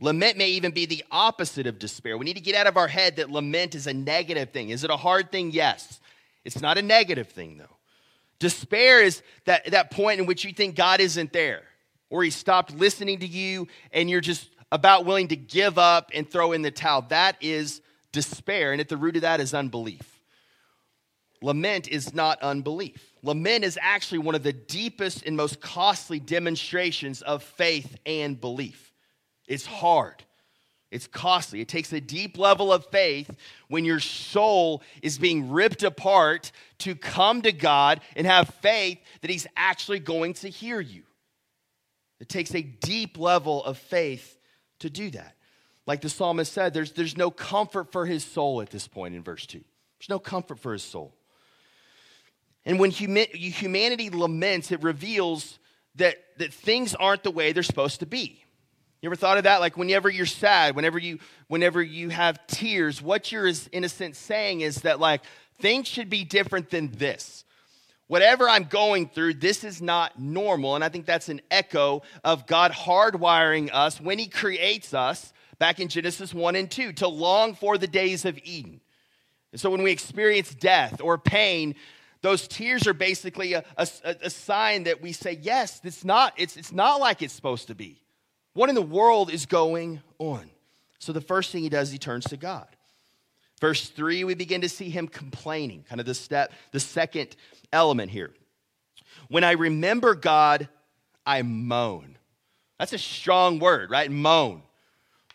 Lament 0.00 0.36
may 0.36 0.50
even 0.50 0.72
be 0.72 0.84
the 0.84 1.04
opposite 1.12 1.68
of 1.68 1.78
despair. 1.78 2.18
We 2.18 2.24
need 2.24 2.36
to 2.36 2.42
get 2.42 2.56
out 2.56 2.66
of 2.66 2.76
our 2.76 2.88
head 2.88 3.16
that 3.16 3.30
lament 3.30 3.76
is 3.76 3.86
a 3.86 3.94
negative 3.94 4.50
thing. 4.50 4.70
Is 4.70 4.82
it 4.82 4.90
a 4.90 4.96
hard 4.96 5.30
thing? 5.30 5.52
Yes. 5.52 6.00
It's 6.44 6.60
not 6.60 6.78
a 6.78 6.82
negative 6.82 7.28
thing, 7.28 7.58
though. 7.58 7.76
Despair 8.40 9.00
is 9.00 9.22
that, 9.44 9.70
that 9.70 9.92
point 9.92 10.18
in 10.18 10.26
which 10.26 10.44
you 10.44 10.52
think 10.52 10.74
God 10.74 11.00
isn't 11.00 11.32
there, 11.32 11.62
or 12.10 12.24
He 12.24 12.30
stopped 12.30 12.74
listening 12.74 13.20
to 13.20 13.26
you 13.26 13.68
and 13.92 14.10
you're 14.10 14.20
just 14.20 14.50
about 14.72 15.04
willing 15.04 15.28
to 15.28 15.36
give 15.36 15.78
up 15.78 16.10
and 16.12 16.28
throw 16.28 16.50
in 16.50 16.62
the 16.62 16.72
towel. 16.72 17.02
That 17.02 17.36
is 17.40 17.80
despair. 18.10 18.72
And 18.72 18.80
at 18.80 18.88
the 18.88 18.96
root 18.96 19.14
of 19.14 19.22
that 19.22 19.38
is 19.38 19.54
unbelief. 19.54 20.21
Lament 21.42 21.88
is 21.88 22.14
not 22.14 22.40
unbelief. 22.40 23.12
Lament 23.22 23.64
is 23.64 23.78
actually 23.80 24.18
one 24.18 24.34
of 24.34 24.42
the 24.42 24.52
deepest 24.52 25.24
and 25.24 25.36
most 25.36 25.60
costly 25.60 26.20
demonstrations 26.20 27.20
of 27.22 27.42
faith 27.42 27.96
and 28.06 28.40
belief. 28.40 28.92
It's 29.48 29.66
hard, 29.66 30.24
it's 30.90 31.06
costly. 31.06 31.60
It 31.60 31.68
takes 31.68 31.92
a 31.92 32.00
deep 32.00 32.38
level 32.38 32.72
of 32.72 32.86
faith 32.86 33.30
when 33.68 33.84
your 33.84 34.00
soul 34.00 34.82
is 35.02 35.18
being 35.18 35.50
ripped 35.50 35.82
apart 35.82 36.52
to 36.78 36.94
come 36.94 37.42
to 37.42 37.52
God 37.52 38.00
and 38.14 38.26
have 38.26 38.48
faith 38.60 38.98
that 39.20 39.30
He's 39.30 39.46
actually 39.56 39.98
going 39.98 40.34
to 40.34 40.48
hear 40.48 40.80
you. 40.80 41.02
It 42.20 42.28
takes 42.28 42.54
a 42.54 42.62
deep 42.62 43.18
level 43.18 43.64
of 43.64 43.78
faith 43.78 44.38
to 44.78 44.88
do 44.88 45.10
that. 45.10 45.34
Like 45.86 46.00
the 46.00 46.08
psalmist 46.08 46.52
said, 46.52 46.72
there's, 46.72 46.92
there's 46.92 47.16
no 47.16 47.30
comfort 47.30 47.90
for 47.90 48.06
his 48.06 48.24
soul 48.24 48.60
at 48.60 48.70
this 48.70 48.86
point 48.86 49.16
in 49.16 49.24
verse 49.24 49.46
2. 49.46 49.58
There's 49.98 50.08
no 50.08 50.20
comfort 50.20 50.60
for 50.60 50.72
his 50.72 50.84
soul. 50.84 51.14
And 52.64 52.78
when 52.78 52.90
humanity 52.90 54.10
laments, 54.10 54.70
it 54.70 54.82
reveals 54.82 55.58
that, 55.96 56.16
that 56.38 56.52
things 56.52 56.94
aren't 56.94 57.22
the 57.22 57.30
way 57.30 57.52
they're 57.52 57.62
supposed 57.62 58.00
to 58.00 58.06
be. 58.06 58.42
You 59.02 59.08
ever 59.08 59.16
thought 59.16 59.36
of 59.36 59.44
that? 59.44 59.60
Like 59.60 59.76
whenever 59.76 60.08
you're 60.08 60.26
sad, 60.26 60.76
whenever 60.76 60.96
you 60.96 61.18
whenever 61.48 61.82
you 61.82 62.08
have 62.10 62.46
tears, 62.46 63.02
what 63.02 63.32
you're 63.32 63.50
in 63.72 63.82
a 63.82 63.88
sense 63.88 64.16
saying 64.16 64.60
is 64.60 64.82
that 64.82 65.00
like 65.00 65.22
things 65.58 65.88
should 65.88 66.08
be 66.08 66.22
different 66.22 66.70
than 66.70 66.92
this. 66.92 67.44
Whatever 68.06 68.48
I'm 68.48 68.64
going 68.64 69.08
through, 69.08 69.34
this 69.34 69.64
is 69.64 69.82
not 69.82 70.20
normal. 70.20 70.76
And 70.76 70.84
I 70.84 70.88
think 70.88 71.04
that's 71.04 71.28
an 71.28 71.40
echo 71.50 72.02
of 72.22 72.46
God 72.46 72.70
hardwiring 72.70 73.70
us 73.72 74.00
when 74.00 74.20
He 74.20 74.28
creates 74.28 74.94
us 74.94 75.32
back 75.58 75.80
in 75.80 75.88
Genesis 75.88 76.32
1 76.32 76.54
and 76.54 76.70
2 76.70 76.92
to 76.94 77.08
long 77.08 77.54
for 77.54 77.78
the 77.78 77.86
days 77.88 78.24
of 78.24 78.38
Eden. 78.44 78.80
And 79.50 79.60
so 79.60 79.70
when 79.70 79.82
we 79.82 79.90
experience 79.90 80.54
death 80.54 81.00
or 81.00 81.18
pain, 81.18 81.74
those 82.22 82.46
tears 82.48 82.86
are 82.86 82.94
basically 82.94 83.52
a, 83.52 83.64
a, 83.76 83.86
a 84.22 84.30
sign 84.30 84.84
that 84.84 85.02
we 85.02 85.12
say, 85.12 85.38
yes, 85.42 85.80
it's 85.84 86.04
not, 86.04 86.32
it's, 86.36 86.56
it's 86.56 86.72
not 86.72 87.00
like 87.00 87.20
it's 87.20 87.34
supposed 87.34 87.66
to 87.66 87.74
be. 87.74 88.00
What 88.54 88.68
in 88.68 88.74
the 88.74 88.82
world 88.82 89.32
is 89.32 89.46
going 89.46 90.00
on? 90.18 90.48
So 90.98 91.12
the 91.12 91.20
first 91.20 91.50
thing 91.50 91.62
he 91.62 91.68
does, 91.68 91.90
he 91.90 91.98
turns 91.98 92.24
to 92.26 92.36
God. 92.36 92.68
Verse 93.60 93.88
3, 93.88 94.24
we 94.24 94.34
begin 94.34 94.60
to 94.60 94.68
see 94.68 94.88
him 94.88 95.08
complaining, 95.08 95.84
kind 95.88 96.00
of 96.00 96.06
the 96.06 96.14
step, 96.14 96.52
the 96.70 96.80
second 96.80 97.36
element 97.72 98.10
here. 98.10 98.30
When 99.28 99.44
I 99.44 99.52
remember 99.52 100.14
God, 100.14 100.68
I 101.26 101.42
moan. 101.42 102.18
That's 102.78 102.92
a 102.92 102.98
strong 102.98 103.58
word, 103.58 103.90
right? 103.90 104.10
Moan. 104.10 104.62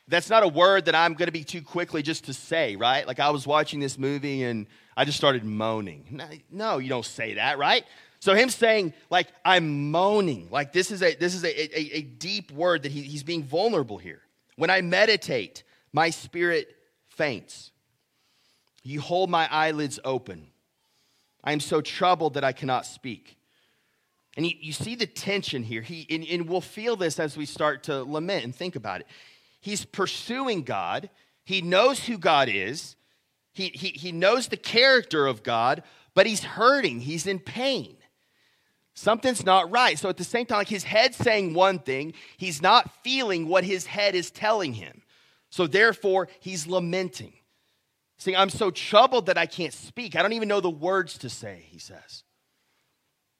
That's 0.07 0.29
not 0.29 0.43
a 0.43 0.47
word 0.47 0.85
that 0.85 0.95
I'm 0.95 1.13
going 1.13 1.27
to 1.27 1.33
be 1.33 1.43
too 1.43 1.61
quickly 1.61 2.01
just 2.01 2.25
to 2.25 2.33
say, 2.33 2.75
right? 2.75 3.05
Like 3.05 3.19
I 3.19 3.29
was 3.29 3.45
watching 3.45 3.79
this 3.79 3.97
movie 3.97 4.43
and 4.43 4.67
I 4.95 5.03
just 5.05 5.17
started 5.17 5.43
moaning. 5.43 6.21
No, 6.49 6.77
you 6.77 6.89
don't 6.89 7.05
say 7.05 7.35
that, 7.35 7.57
right? 7.57 7.83
So 8.19 8.33
him 8.33 8.49
saying, 8.49 8.93
like, 9.09 9.27
I'm 9.45 9.91
moaning, 9.91 10.47
like 10.49 10.73
this 10.73 10.91
is 10.91 11.03
a 11.03 11.13
this 11.15 11.35
is 11.35 11.43
a, 11.43 11.79
a, 11.79 11.97
a 11.97 12.01
deep 12.01 12.51
word 12.51 12.83
that 12.83 12.91
he, 12.91 13.01
he's 13.01 13.23
being 13.23 13.43
vulnerable 13.43 13.97
here. 13.97 14.21
When 14.55 14.69
I 14.69 14.81
meditate, 14.81 15.63
my 15.93 16.09
spirit 16.09 16.75
faints. 17.09 17.71
You 18.83 19.01
hold 19.01 19.29
my 19.29 19.47
eyelids 19.51 19.99
open. 20.05 20.47
I 21.43 21.51
am 21.51 21.59
so 21.59 21.81
troubled 21.81 22.35
that 22.35 22.43
I 22.43 22.53
cannot 22.53 22.85
speak. 22.85 23.37
And 24.35 24.45
you, 24.45 24.53
you 24.59 24.71
see 24.71 24.95
the 24.95 25.07
tension 25.07 25.63
here. 25.63 25.81
He, 25.81 26.05
and, 26.09 26.25
and 26.25 26.47
we'll 26.47 26.61
feel 26.61 26.95
this 26.95 27.19
as 27.19 27.35
we 27.35 27.45
start 27.45 27.83
to 27.83 28.03
lament 28.03 28.45
and 28.45 28.55
think 28.55 28.75
about 28.75 29.01
it. 29.01 29.07
He's 29.59 29.85
pursuing 29.85 30.63
God. 30.63 31.09
He 31.43 31.61
knows 31.61 32.05
who 32.05 32.17
God 32.17 32.49
is. 32.49 32.95
He, 33.53 33.69
he, 33.69 33.89
he 33.89 34.11
knows 34.11 34.47
the 34.47 34.57
character 34.57 35.25
of 35.25 35.43
God, 35.43 35.83
but 36.13 36.27
he's 36.27 36.43
hurting. 36.43 36.99
He's 37.01 37.25
in 37.25 37.39
pain. 37.39 37.97
Something's 38.93 39.45
not 39.45 39.71
right. 39.71 39.97
So 39.97 40.09
at 40.09 40.17
the 40.17 40.23
same 40.23 40.45
time, 40.45 40.59
like 40.59 40.67
his 40.67 40.83
head's 40.83 41.17
saying 41.17 41.53
one 41.53 41.79
thing, 41.79 42.13
he's 42.37 42.61
not 42.61 42.91
feeling 43.03 43.47
what 43.47 43.63
his 43.63 43.85
head 43.85 44.15
is 44.15 44.31
telling 44.31 44.73
him. 44.73 45.03
So 45.49 45.67
therefore, 45.67 46.27
he's 46.39 46.67
lamenting. 46.67 47.33
Saying, 48.17 48.37
I'm 48.37 48.49
so 48.49 48.71
troubled 48.71 49.27
that 49.27 49.37
I 49.37 49.45
can't 49.45 49.73
speak. 49.73 50.15
I 50.15 50.23
don't 50.23 50.33
even 50.33 50.47
know 50.47 50.61
the 50.61 50.69
words 50.69 51.19
to 51.19 51.29
say, 51.29 51.65
he 51.69 51.77
says. 51.77 52.23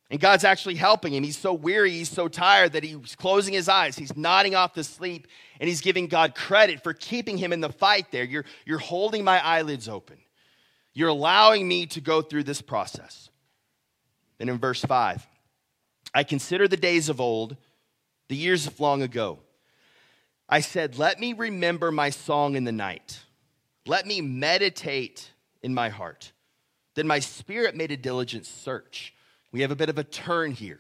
And 0.10 0.20
God's 0.20 0.46
actually 0.46 0.76
helping 0.76 1.14
him. 1.14 1.24
He's 1.24 1.38
so 1.38 1.54
weary, 1.54 1.92
he's 1.92 2.10
so 2.10 2.28
tired 2.28 2.74
that 2.74 2.84
he's 2.84 3.16
closing 3.16 3.54
his 3.54 3.68
eyes. 3.68 3.98
He's 3.98 4.16
nodding 4.16 4.56
off 4.56 4.74
to 4.74 4.84
sleep, 4.84 5.28
and 5.60 5.68
he's 5.68 5.82
giving 5.82 6.08
God 6.08 6.34
credit 6.34 6.82
for 6.82 6.94
keeping 6.94 7.38
him 7.38 7.52
in 7.52 7.60
the 7.60 7.72
fight 7.72 8.12
there. 8.12 8.24
You're, 8.24 8.46
you're 8.66 8.80
holding 8.80 9.24
my 9.24 9.44
eyelids 9.44 9.90
open. 9.90 10.18
You're 10.94 11.10
allowing 11.10 11.68
me 11.68 11.86
to 11.88 12.02
go 12.02 12.22
through 12.22 12.44
this 12.44 12.62
process. 12.62 13.30
Then 14.38 14.50
in 14.50 14.58
verse 14.58 14.82
5, 14.82 15.28
I 16.14 16.24
consider 16.24 16.68
the 16.68 16.78
days 16.78 17.10
of 17.10 17.20
old, 17.20 17.58
the 18.30 18.36
years 18.36 18.66
of 18.66 18.80
long 18.80 19.02
ago, 19.02 19.40
I 20.50 20.62
said, 20.62 20.98
Let 20.98 21.20
me 21.20 21.34
remember 21.34 21.92
my 21.92 22.10
song 22.10 22.56
in 22.56 22.64
the 22.64 22.72
night. 22.72 23.20
Let 23.86 24.06
me 24.06 24.22
meditate 24.22 25.32
in 25.62 25.74
my 25.74 25.90
heart. 25.90 26.32
Then 26.96 27.08
my 27.08 27.20
spirit 27.20 27.76
made 27.76 27.92
a 27.92 27.98
diligent 27.98 28.46
search. 28.46 29.14
We 29.58 29.64
have 29.64 29.72
a 29.72 29.76
bit 29.76 29.90
of 29.90 29.98
a 29.98 30.04
turn 30.04 30.52
here. 30.52 30.80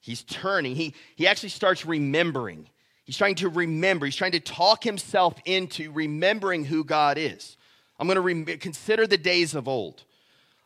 He's 0.00 0.24
turning. 0.24 0.74
He, 0.74 0.92
he 1.14 1.28
actually 1.28 1.50
starts 1.50 1.86
remembering. 1.86 2.68
He's 3.04 3.16
trying 3.16 3.36
to 3.36 3.48
remember. 3.48 4.06
He's 4.06 4.16
trying 4.16 4.32
to 4.32 4.40
talk 4.40 4.82
himself 4.82 5.34
into 5.44 5.92
remembering 5.92 6.64
who 6.64 6.82
God 6.82 7.16
is. 7.16 7.56
I'm 7.96 8.08
going 8.08 8.16
to 8.16 8.20
rem- 8.20 8.58
consider 8.58 9.06
the 9.06 9.18
days 9.18 9.54
of 9.54 9.68
old. 9.68 10.02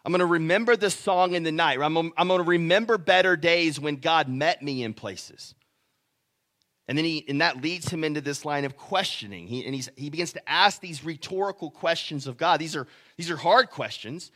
I'm 0.02 0.12
going 0.12 0.20
to 0.20 0.26
remember 0.26 0.76
the 0.76 0.88
song 0.88 1.34
in 1.34 1.42
the 1.42 1.52
night. 1.52 1.78
I'm, 1.78 1.98
I'm 2.16 2.26
going 2.26 2.42
to 2.42 2.48
remember 2.48 2.96
better 2.96 3.36
days 3.36 3.78
when 3.78 3.96
God 3.96 4.28
met 4.28 4.62
me 4.62 4.82
in 4.82 4.94
places. 4.94 5.54
And 6.88 6.96
then 6.96 7.04
he, 7.04 7.22
and 7.28 7.42
that 7.42 7.60
leads 7.60 7.90
him 7.90 8.02
into 8.02 8.22
this 8.22 8.46
line 8.46 8.64
of 8.64 8.78
questioning. 8.78 9.46
He, 9.46 9.66
and 9.66 9.74
he's, 9.74 9.90
he 9.94 10.08
begins 10.08 10.32
to 10.32 10.50
ask 10.50 10.80
these 10.80 11.04
rhetorical 11.04 11.70
questions 11.70 12.26
of 12.26 12.38
God. 12.38 12.60
These 12.60 12.76
are, 12.76 12.86
these 13.18 13.30
are 13.30 13.36
hard 13.36 13.68
questions. 13.68 14.32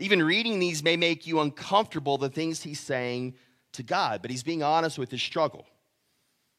Even 0.00 0.22
reading 0.22 0.58
these 0.58 0.82
may 0.82 0.96
make 0.96 1.26
you 1.26 1.40
uncomfortable, 1.40 2.18
the 2.18 2.28
things 2.28 2.62
he's 2.62 2.80
saying 2.80 3.34
to 3.72 3.82
God, 3.82 4.22
but 4.22 4.30
he's 4.30 4.42
being 4.42 4.62
honest 4.62 4.98
with 4.98 5.10
his 5.10 5.22
struggle. 5.22 5.66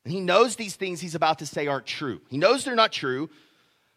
And 0.03 0.13
he 0.13 0.19
knows 0.19 0.55
these 0.55 0.75
things 0.75 1.01
he's 1.01 1.15
about 1.15 1.39
to 1.39 1.46
say 1.46 1.67
aren't 1.67 1.86
true. 1.86 2.22
He 2.29 2.38
knows 2.38 2.63
they're 2.63 2.75
not 2.75 2.91
true, 2.91 3.29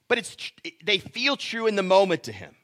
but 0.08 0.18
it's, 0.18 0.36
they 0.84 0.98
feel 0.98 1.36
true 1.36 1.66
in 1.66 1.76
the 1.76 1.82
moment 1.82 2.24
to 2.24 2.32
him. 2.32 2.54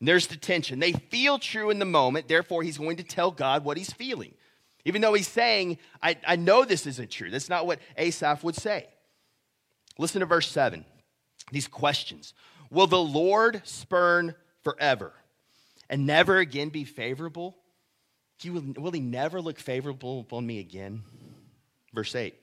And 0.00 0.08
there's 0.08 0.26
the 0.26 0.36
tension. 0.36 0.78
They 0.78 0.92
feel 0.92 1.38
true 1.38 1.70
in 1.70 1.78
the 1.78 1.84
moment, 1.84 2.28
therefore, 2.28 2.62
he's 2.62 2.78
going 2.78 2.96
to 2.98 3.02
tell 3.02 3.30
God 3.30 3.64
what 3.64 3.78
he's 3.78 3.92
feeling. 3.92 4.34
Even 4.84 5.00
though 5.00 5.14
he's 5.14 5.28
saying, 5.28 5.78
I, 6.02 6.16
I 6.26 6.36
know 6.36 6.64
this 6.64 6.86
isn't 6.86 7.10
true. 7.10 7.30
That's 7.30 7.48
not 7.48 7.66
what 7.66 7.80
Asaph 7.96 8.44
would 8.44 8.54
say. 8.54 8.86
Listen 9.98 10.20
to 10.20 10.26
verse 10.26 10.50
7. 10.50 10.84
These 11.50 11.68
questions 11.68 12.34
Will 12.70 12.86
the 12.86 12.98
Lord 12.98 13.62
spurn 13.64 14.34
forever 14.62 15.12
and 15.88 16.06
never 16.06 16.38
again 16.38 16.68
be 16.68 16.84
favorable? 16.84 17.56
He 18.38 18.50
Will, 18.50 18.74
will 18.76 18.92
he 18.92 19.00
never 19.00 19.40
look 19.40 19.58
favorable 19.58 20.20
upon 20.20 20.46
me 20.46 20.58
again? 20.58 21.02
Verse 21.94 22.14
8. 22.14 22.34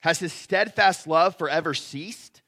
Has 0.00 0.18
his 0.18 0.32
steadfast 0.32 1.06
love 1.06 1.36
forever 1.36 1.74
ceased? 1.74 2.42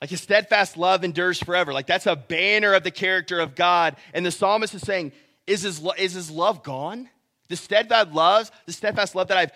Like 0.00 0.10
his 0.10 0.20
steadfast 0.20 0.76
love 0.76 1.04
endures 1.04 1.42
forever. 1.42 1.72
Like 1.72 1.86
that's 1.86 2.06
a 2.06 2.16
banner 2.16 2.72
of 2.72 2.84
the 2.84 2.90
character 2.90 3.40
of 3.40 3.54
God. 3.54 3.96
And 4.14 4.24
the 4.24 4.30
psalmist 4.30 4.74
is 4.74 4.82
saying, 4.82 5.12
Is 5.46 5.62
his, 5.62 5.84
is 5.98 6.14
his 6.14 6.30
love 6.30 6.62
gone? 6.62 7.08
The 7.48 7.56
steadfast 7.56 8.12
love, 8.12 8.50
the 8.66 8.72
steadfast 8.72 9.14
love 9.14 9.28
that 9.28 9.36
I've 9.36 9.52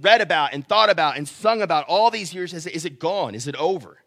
read 0.00 0.20
about 0.20 0.52
and 0.52 0.66
thought 0.66 0.90
about 0.90 1.16
and 1.16 1.26
sung 1.26 1.62
about 1.62 1.86
all 1.88 2.10
these 2.10 2.34
years, 2.34 2.52
is, 2.52 2.66
is 2.66 2.84
it 2.84 2.98
gone? 2.98 3.34
Is 3.34 3.48
it 3.48 3.56
over? 3.56 3.98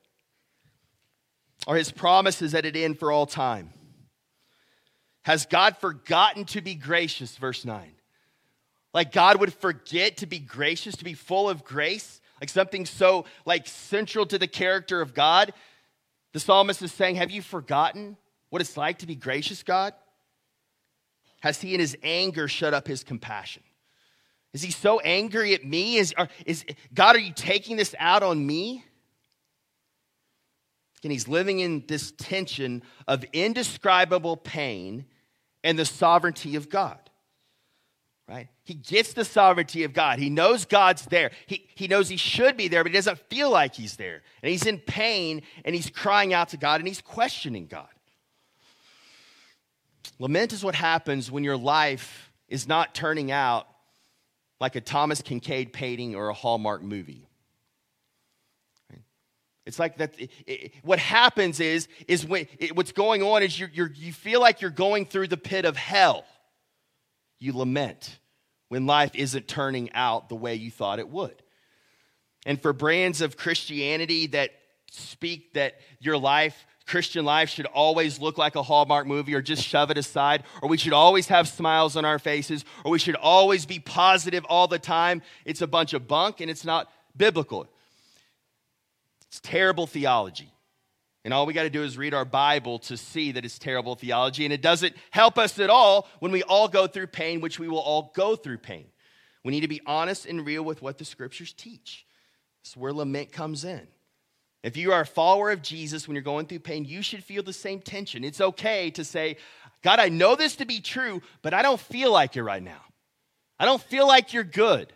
Are 1.65 1.75
his 1.75 1.91
promises 1.91 2.53
at 2.53 2.65
an 2.65 2.75
end 2.75 3.00
for 3.00 3.12
all 3.12 3.25
time? 3.25 3.72
Has 5.27 5.46
God 5.46 5.75
forgotten 5.75 6.46
to 6.46 6.62
be 6.62 6.74
gracious? 6.74 7.36
Verse 7.36 7.65
9. 7.65 7.91
Like 8.93 9.12
God 9.12 9.41
would 9.41 9.53
forget 9.53 10.15
to 10.17 10.25
be 10.25 10.39
gracious, 10.39 10.96
to 10.96 11.03
be 11.03 11.15
full 11.15 11.50
of 11.50 11.65
grace, 11.65 12.22
like 12.39 12.50
something 12.50 12.86
so 12.86 13.25
like 13.46 13.67
central 13.67 14.25
to 14.25 14.39
the 14.39 14.48
character 14.48 15.01
of 15.01 15.13
God. 15.13 15.51
The 16.31 16.39
psalmist 16.39 16.81
is 16.81 16.93
saying, 16.93 17.15
Have 17.15 17.29
you 17.29 17.41
forgotten 17.41 18.15
what 18.51 18.62
it's 18.62 18.77
like 18.77 19.00
to 19.00 19.05
be 19.05 19.15
gracious, 19.15 19.63
God? 19.63 19.93
Has 21.41 21.60
he 21.60 21.74
in 21.74 21.81
his 21.81 21.98
anger 22.03 22.48
shut 22.48 22.74
up 22.74 22.88
his 22.88 23.03
compassion? 23.03 23.63
Is 24.53 24.62
he 24.62 24.72
so 24.72 25.01
angry 25.01 25.53
at 25.53 25.65
me? 25.65 25.98
Is, 25.98 26.13
are, 26.17 26.29
is 26.46 26.63
God, 26.93 27.17
are 27.17 27.19
you 27.19 27.34
taking 27.34 27.75
this 27.75 27.93
out 28.00 28.24
on 28.24 28.48
me? 28.48 28.86
And 31.03 31.11
he's 31.11 31.27
living 31.27 31.59
in 31.59 31.83
this 31.85 32.13
tension 32.18 32.81
of 33.09 33.25
indescribable 33.33 34.37
pain 34.37 35.05
and 35.68 35.77
the 35.77 35.84
sovereignty 35.84 36.56
of 36.56 36.70
God. 36.70 36.98
Right? 38.25 38.48
He 38.64 38.74
gets 38.74 39.12
the 39.12 39.25
sovereignty 39.25 39.84
of 39.84 39.92
God. 39.92 40.18
He 40.18 40.30
knows 40.30 40.64
God's 40.64 41.06
there. 41.06 41.32
He, 41.46 41.68
he 41.75 41.90
knows 41.90 42.08
he 42.08 42.16
should 42.16 42.56
be 42.56 42.70
there, 42.70 42.84
but 42.86 42.92
he 42.92 42.98
doesn't 42.98 43.20
feel 43.30 43.50
like 43.50 43.75
he's 43.75 43.98
there. 43.98 44.22
And 44.42 44.50
he's 44.50 44.66
in 44.66 44.80
pain 44.80 45.42
and 45.66 45.75
he's 45.75 45.90
crying 45.90 46.34
out 46.34 46.50
to 46.50 46.58
God 46.58 46.80
and 46.80 46.88
he's 46.88 47.01
questioning 47.01 47.68
God. 47.68 47.90
Lament 50.20 50.53
is 50.53 50.64
what 50.64 50.74
happens 50.74 51.30
when 51.30 51.44
your 51.44 51.58
life 51.58 52.32
is 52.48 52.66
not 52.66 52.96
turning 52.96 53.30
out 53.30 53.68
like 54.62 54.77
a 54.77 54.82
Thomas 54.82 55.22
Kinkade 55.22 55.74
painting 55.74 56.16
or 56.16 56.30
a 56.30 56.34
Hallmark 56.34 56.82
movie. 56.82 57.26
It's 59.68 59.80
like 59.80 59.98
that. 59.98 60.20
It, 60.20 60.32
it, 60.48 60.74
what 60.82 60.98
happens 60.98 61.60
is, 61.60 61.88
is 62.08 62.25
when 62.25 62.48
it, 62.58 62.75
what's 62.75 62.94
going 62.94 63.22
on 63.22 63.44
is 63.44 63.60
you 63.60 63.68
you 63.74 64.14
feel 64.14 64.40
like 64.40 64.62
you're 64.62 64.72
going 64.72 65.06
through 65.06 65.27
the 65.27 65.38
pit 65.38 65.66
of 65.66 65.75
hell. 65.75 66.25
You 67.38 67.56
lament 67.56 68.18
when 68.70 68.86
life 68.86 69.12
isn't 69.14 69.48
turning 69.48 69.92
out 69.94 70.30
the 70.30 70.36
way 70.36 70.56
you 70.56 70.72
thought 70.72 71.00
it 71.00 71.10
would. 71.10 71.44
And 72.46 72.60
for 72.62 72.74
brands 72.74 73.22
of 73.22 73.38
Christianity 73.38 74.27
that 74.27 74.51
speak 74.90 75.53
that 75.53 75.75
your 76.00 76.18
life 76.18 76.66
Christian 76.88 77.25
life 77.25 77.50
should 77.50 77.66
always 77.66 78.18
look 78.20 78.38
like 78.38 78.56
a 78.56 78.64
Hallmark 78.64 79.06
movie 79.06 79.36
or 79.36 79.42
just 79.42 79.62
shove 79.62 79.92
it 79.92 79.98
aside, 79.98 80.44
or 80.62 80.70
we 80.70 80.77
should 80.77 80.94
always 80.94 81.27
have 81.27 81.50
smiles 81.50 81.98
on 81.98 82.06
our 82.06 82.18
faces, 82.18 82.64
or 82.86 82.92
we 82.92 83.00
should 83.00 83.16
always 83.16 83.66
be 83.66 83.80
positive 83.80 84.46
all 84.48 84.70
the 84.70 84.80
time. 84.80 85.22
It's 85.44 85.62
a 85.62 85.68
bunch 85.68 85.94
of 85.94 86.08
bunk 86.08 86.40
and 86.40 86.50
it's 86.50 86.64
not 86.64 86.90
biblical. 87.18 87.68
It's 89.29 89.40
terrible 89.40 89.87
theology. 89.87 90.51
And 91.25 91.33
all 91.33 91.46
we 91.46 91.53
got 91.53 91.63
to 91.63 91.70
do 91.70 91.83
is 91.83 91.98
read 91.98 92.13
our 92.13 92.24
Bible 92.24 92.79
to 92.79 92.96
see 92.96 93.33
that 93.33 93.44
it's 93.44 93.59
terrible 93.59 93.96
theology. 93.96 94.46
And 94.46 94.53
it 94.53 94.61
doesn't 94.61 94.96
help 95.11 95.37
us 95.37 95.59
at 95.59 95.70
all 95.70 96.07
when 96.20 96.31
we 96.31 96.44
all 96.44 96.68
go 96.70 96.87
through 96.87 97.07
pain, 97.07 97.42
which 97.42 97.59
we 97.59 97.68
will 97.68 97.79
all 97.79 98.13
go 98.16 98.35
through 98.35 98.59
pain. 98.59 98.85
We 99.44 99.51
need 99.51 99.61
to 99.61 99.68
be 99.68 99.81
honest 99.85 100.25
and 100.25 100.46
real 100.46 100.63
with 100.63 100.81
what 100.81 100.98
the 100.98 101.05
scriptures 101.05 101.53
teach. 101.53 102.05
That's 102.63 102.77
where 102.77 102.94
lament 102.94 103.31
comes 103.31 103.66
in. 103.66 103.87
If 104.63 104.77
you 104.77 104.92
are 104.94 105.01
a 105.01 105.05
follower 105.05 105.51
of 105.51 105.61
Jesus 105.61 106.07
when 106.07 106.16
you're 106.16 106.22
going 106.22 106.46
through 106.46 106.59
pain, 106.59 106.85
you 106.85 107.01
should 107.01 107.24
feel 107.24 107.44
the 107.44 107.53
same 107.53 107.79
tension. 107.79 108.24
It's 108.24 108.42
okay 108.42 108.90
to 108.92 109.03
say, 109.03 109.37
God, 109.83 110.00
I 110.00 110.09
know 110.09 110.35
this 110.35 110.55
to 110.57 110.66
be 110.66 110.81
true, 110.81 111.22
but 111.42 111.53
I 111.53 111.61
don't 111.61 111.79
feel 111.79 112.11
like 112.11 112.35
it 112.35 112.44
right 112.44 112.63
now. 112.63 112.81
I 113.59 113.66
don't 113.66 113.81
feel 113.81 114.07
like 114.07 114.33
you're 114.33 114.44
good. 114.44 114.92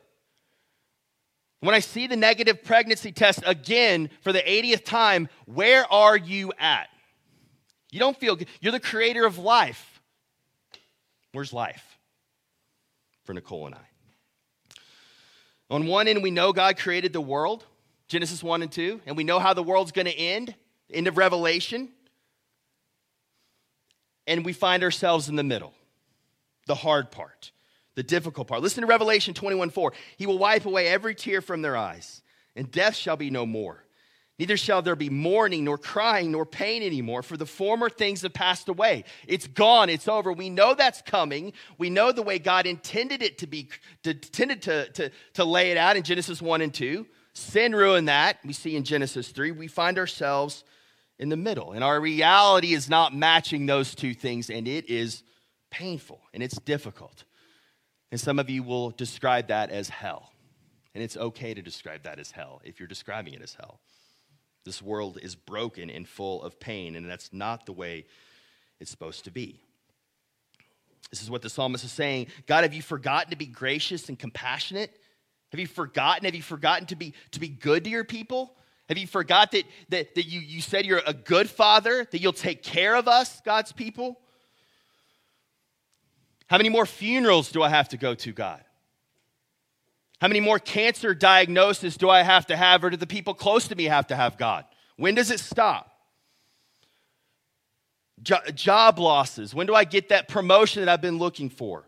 When 1.61 1.73
I 1.75 1.79
see 1.79 2.07
the 2.07 2.15
negative 2.15 2.63
pregnancy 2.63 3.11
test 3.11 3.41
again 3.45 4.09
for 4.21 4.33
the 4.33 4.41
80th 4.41 4.83
time, 4.83 5.29
where 5.45 5.91
are 5.91 6.17
you 6.17 6.51
at? 6.59 6.89
You 7.91 7.99
don't 7.99 8.19
feel 8.19 8.35
good. 8.35 8.47
You're 8.59 8.71
the 8.71 8.79
creator 8.79 9.25
of 9.25 9.37
life. 9.37 10.01
Where's 11.31 11.53
life 11.53 11.97
for 13.23 13.33
Nicole 13.33 13.67
and 13.67 13.75
I? 13.75 13.87
On 15.69 15.87
one 15.87 16.07
end, 16.07 16.21
we 16.21 16.31
know 16.31 16.51
God 16.51 16.77
created 16.77 17.13
the 17.13 17.21
world. 17.21 17.65
Genesis 18.07 18.43
1 18.43 18.61
and 18.61 18.69
2, 18.69 18.99
and 19.05 19.15
we 19.15 19.23
know 19.23 19.39
how 19.39 19.53
the 19.53 19.63
world's 19.63 19.93
going 19.93 20.05
to 20.05 20.13
end, 20.13 20.53
end 20.91 21.07
of 21.07 21.17
Revelation. 21.17 21.87
And 24.27 24.43
we 24.43 24.51
find 24.51 24.83
ourselves 24.83 25.29
in 25.29 25.37
the 25.37 25.43
middle, 25.43 25.73
the 26.67 26.75
hard 26.75 27.09
part, 27.09 27.51
the 28.01 28.07
difficult 28.07 28.47
part. 28.47 28.63
Listen 28.63 28.81
to 28.81 28.87
Revelation 28.87 29.35
21 29.35 29.69
4. 29.69 29.93
He 30.17 30.25
will 30.25 30.39
wipe 30.39 30.65
away 30.65 30.87
every 30.87 31.13
tear 31.13 31.39
from 31.39 31.61
their 31.61 31.77
eyes, 31.77 32.23
and 32.55 32.71
death 32.71 32.95
shall 32.95 33.15
be 33.15 33.29
no 33.29 33.45
more. 33.45 33.85
Neither 34.39 34.57
shall 34.57 34.81
there 34.81 34.95
be 34.95 35.11
mourning, 35.11 35.65
nor 35.65 35.77
crying, 35.77 36.31
nor 36.31 36.47
pain 36.47 36.81
anymore, 36.81 37.21
for 37.21 37.37
the 37.37 37.45
former 37.45 37.91
things 37.91 38.23
have 38.23 38.33
passed 38.33 38.69
away. 38.69 39.03
It's 39.27 39.45
gone, 39.45 39.87
it's 39.87 40.07
over. 40.07 40.33
We 40.33 40.49
know 40.49 40.73
that's 40.73 41.03
coming. 41.03 41.53
We 41.77 41.91
know 41.91 42.11
the 42.11 42.23
way 42.23 42.39
God 42.39 42.65
intended 42.65 43.21
it 43.21 43.37
to 43.39 43.47
be, 43.47 43.69
intended 44.03 44.63
to, 44.63 44.89
to, 44.93 45.11
to 45.35 45.45
lay 45.45 45.69
it 45.69 45.77
out 45.77 45.95
in 45.95 46.01
Genesis 46.01 46.41
1 46.41 46.61
and 46.61 46.73
2. 46.73 47.05
Sin 47.33 47.75
ruined 47.75 48.07
that. 48.07 48.39
We 48.43 48.53
see 48.53 48.75
in 48.75 48.83
Genesis 48.83 49.29
3. 49.29 49.51
We 49.51 49.67
find 49.67 49.99
ourselves 49.99 50.63
in 51.19 51.29
the 51.29 51.37
middle. 51.37 51.73
And 51.73 51.83
our 51.83 52.01
reality 52.01 52.73
is 52.73 52.89
not 52.89 53.15
matching 53.15 53.67
those 53.67 53.93
two 53.93 54.15
things, 54.15 54.49
and 54.49 54.67
it 54.67 54.89
is 54.89 55.21
painful 55.69 56.19
and 56.33 56.41
it's 56.41 56.59
difficult. 56.59 57.25
And 58.11 58.19
some 58.19 58.39
of 58.39 58.49
you 58.49 58.61
will 58.61 58.91
describe 58.91 59.47
that 59.47 59.71
as 59.71 59.89
hell. 59.89 60.31
And 60.93 61.03
it's 61.03 61.15
okay 61.15 61.53
to 61.53 61.61
describe 61.61 62.03
that 62.03 62.19
as 62.19 62.31
hell 62.31 62.61
if 62.65 62.79
you're 62.79 62.87
describing 62.87 63.33
it 63.33 63.41
as 63.41 63.53
hell. 63.53 63.79
This 64.65 64.81
world 64.81 65.17
is 65.21 65.35
broken 65.35 65.89
and 65.89 66.07
full 66.07 66.43
of 66.43 66.59
pain, 66.59 66.95
and 66.95 67.09
that's 67.09 67.31
not 67.33 67.65
the 67.65 67.71
way 67.71 68.05
it's 68.79 68.91
supposed 68.91 69.23
to 69.25 69.31
be. 69.31 69.59
This 71.09 71.21
is 71.21 71.29
what 71.29 71.41
the 71.41 71.49
psalmist 71.49 71.83
is 71.83 71.91
saying 71.91 72.27
God, 72.47 72.63
have 72.63 72.73
you 72.73 72.81
forgotten 72.81 73.31
to 73.31 73.37
be 73.37 73.47
gracious 73.47 74.09
and 74.09 74.19
compassionate? 74.19 74.97
Have 75.51 75.59
you 75.59 75.67
forgotten? 75.67 76.25
Have 76.25 76.35
you 76.35 76.43
forgotten 76.43 76.85
to 76.87 76.95
be, 76.95 77.13
to 77.31 77.39
be 77.39 77.49
good 77.49 77.83
to 77.85 77.89
your 77.89 78.05
people? 78.05 78.55
Have 78.87 78.97
you 78.97 79.07
forgot 79.07 79.51
that, 79.51 79.63
that, 79.89 80.15
that 80.15 80.25
you, 80.25 80.39
you 80.39 80.61
said 80.61 80.85
you're 80.85 81.01
a 81.05 81.13
good 81.13 81.49
father, 81.49 82.07
that 82.11 82.21
you'll 82.21 82.33
take 82.33 82.63
care 82.63 82.95
of 82.95 83.07
us, 83.07 83.41
God's 83.41 83.71
people? 83.71 84.19
How 86.51 86.57
many 86.57 86.67
more 86.67 86.85
funerals 86.85 87.49
do 87.49 87.63
I 87.63 87.69
have 87.69 87.87
to 87.89 87.97
go 87.97 88.13
to, 88.13 88.33
God? 88.33 88.61
How 90.19 90.27
many 90.27 90.41
more 90.41 90.59
cancer 90.59 91.15
diagnoses 91.15 91.95
do 91.95 92.09
I 92.09 92.23
have 92.23 92.47
to 92.47 92.57
have, 92.57 92.83
or 92.83 92.89
do 92.89 92.97
the 92.97 93.07
people 93.07 93.33
close 93.33 93.69
to 93.69 93.75
me 93.77 93.85
have 93.85 94.07
to 94.07 94.17
have, 94.17 94.37
God? 94.37 94.65
When 94.97 95.15
does 95.15 95.31
it 95.31 95.39
stop? 95.39 95.89
Jo- 98.21 98.43
job 98.53 98.99
losses. 98.99 99.55
When 99.55 99.65
do 99.65 99.73
I 99.73 99.85
get 99.85 100.09
that 100.09 100.27
promotion 100.27 100.81
that 100.83 100.91
I've 100.91 100.99
been 100.99 101.19
looking 101.19 101.49
for? 101.49 101.87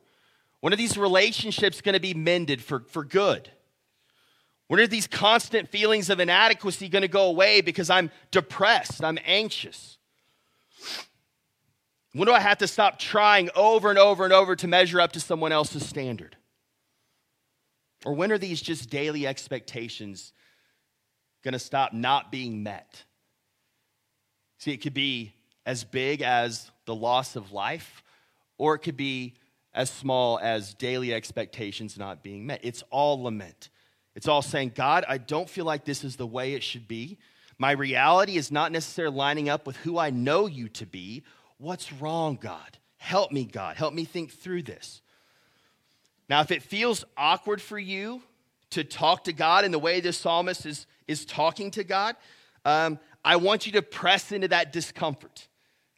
When 0.61 0.71
are 0.71 0.77
these 0.77 0.97
relationships 0.97 1.81
going 1.81 1.95
to 1.95 1.99
be 1.99 2.13
mended 2.13 2.63
for, 2.63 2.85
for 2.87 3.03
good? 3.03 3.51
When 4.69 4.79
are 4.79 4.87
these 4.87 5.07
constant 5.07 5.67
feelings 5.67 6.09
of 6.09 6.21
inadequacy 6.21 6.87
going 6.87 7.01
to 7.01 7.09
go 7.09 7.25
away 7.25 7.59
because 7.59 7.89
I'm 7.89 8.11
depressed, 8.31 9.03
I'm 9.03 9.19
anxious? 9.25 9.97
When 12.13 12.27
do 12.27 12.33
I 12.33 12.39
have 12.39 12.59
to 12.59 12.67
stop 12.67 12.99
trying 12.99 13.49
over 13.55 13.89
and 13.89 13.97
over 13.97 14.23
and 14.23 14.33
over 14.33 14.55
to 14.55 14.67
measure 14.67 15.01
up 15.01 15.13
to 15.13 15.19
someone 15.19 15.51
else's 15.51 15.85
standard? 15.85 16.37
Or 18.05 18.13
when 18.13 18.31
are 18.31 18.37
these 18.37 18.61
just 18.61 18.89
daily 18.89 19.25
expectations 19.25 20.33
going 21.43 21.53
to 21.53 21.59
stop 21.59 21.93
not 21.93 22.31
being 22.31 22.63
met? 22.63 23.03
See, 24.59 24.71
it 24.71 24.77
could 24.77 24.93
be 24.93 25.33
as 25.65 25.83
big 25.83 26.21
as 26.21 26.69
the 26.85 26.95
loss 26.95 27.35
of 27.35 27.51
life, 27.51 28.03
or 28.57 28.75
it 28.75 28.79
could 28.79 28.97
be 28.97 29.33
as 29.73 29.89
small 29.89 30.39
as 30.39 30.73
daily 30.75 31.13
expectations 31.13 31.97
not 31.97 32.21
being 32.21 32.45
met. 32.45 32.59
It's 32.63 32.83
all 32.91 33.23
lament. 33.23 33.69
It's 34.15 34.27
all 34.27 34.41
saying, 34.41 34.73
God, 34.75 35.05
I 35.07 35.17
don't 35.17 35.49
feel 35.49 35.65
like 35.65 35.85
this 35.85 36.03
is 36.03 36.15
the 36.15 36.27
way 36.27 36.53
it 36.53 36.61
should 36.61 36.87
be. 36.87 37.17
My 37.57 37.71
reality 37.71 38.37
is 38.37 38.51
not 38.51 38.71
necessarily 38.71 39.15
lining 39.15 39.49
up 39.49 39.65
with 39.65 39.77
who 39.77 39.97
I 39.97 40.11
know 40.11 40.45
you 40.45 40.69
to 40.69 40.85
be. 40.85 41.23
What's 41.63 41.93
wrong, 41.93 42.37
God? 42.41 42.77
Help 42.97 43.31
me, 43.31 43.45
God. 43.45 43.77
Help 43.77 43.93
me 43.93 44.03
think 44.03 44.33
through 44.33 44.63
this. 44.63 45.01
Now, 46.27 46.41
if 46.41 46.51
it 46.51 46.61
feels 46.61 47.05
awkward 47.15 47.61
for 47.61 47.79
you 47.79 48.21
to 48.71 48.83
talk 48.83 49.23
to 49.23 49.33
God 49.33 49.63
in 49.63 49.71
the 49.71 49.79
way 49.79 50.01
this 50.01 50.17
psalmist 50.17 50.65
is, 50.65 50.87
is 51.07 51.23
talking 51.23 51.71
to 51.71 51.85
God, 51.85 52.17
um, 52.65 52.99
I 53.23 53.37
want 53.37 53.65
you 53.65 53.71
to 53.73 53.81
press 53.81 54.33
into 54.33 54.49
that 54.49 54.73
discomfort. 54.73 55.47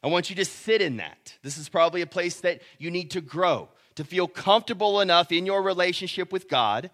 I 0.04 0.06
want 0.06 0.30
you 0.30 0.36
to 0.36 0.44
sit 0.44 0.80
in 0.80 0.98
that. 0.98 1.36
This 1.42 1.58
is 1.58 1.68
probably 1.68 2.00
a 2.00 2.06
place 2.06 2.42
that 2.42 2.62
you 2.78 2.92
need 2.92 3.10
to 3.10 3.20
grow, 3.20 3.68
to 3.96 4.04
feel 4.04 4.28
comfortable 4.28 5.00
enough 5.00 5.32
in 5.32 5.46
your 5.46 5.62
relationship 5.62 6.30
with 6.30 6.48
God 6.48 6.90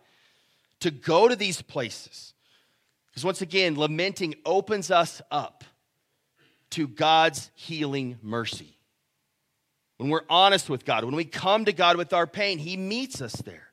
to 0.81 0.91
go 0.91 1.29
to 1.29 1.37
these 1.37 1.61
places. 1.61 2.33
Because 3.11 3.23
once 3.23 3.43
again, 3.43 3.77
lamenting 3.77 4.35
opens 4.47 4.91
us 4.91 5.21
up 5.31 5.63
to 6.73 6.89
God's 6.89 7.51
healing 7.55 8.19
mercy. 8.23 8.77
When 9.99 10.11
we're 10.11 10.25
honest 10.29 10.69
with 10.69 10.85
God, 10.85 11.05
when 11.05 11.15
we 11.15 11.25
come 11.25 11.65
to 11.67 11.73
God 11.73 11.97
with 11.97 12.13
our 12.13 12.27
pain, 12.27 12.59
He 12.59 12.77
meets 12.77 13.23
us 13.23 13.35
there. 13.35 13.69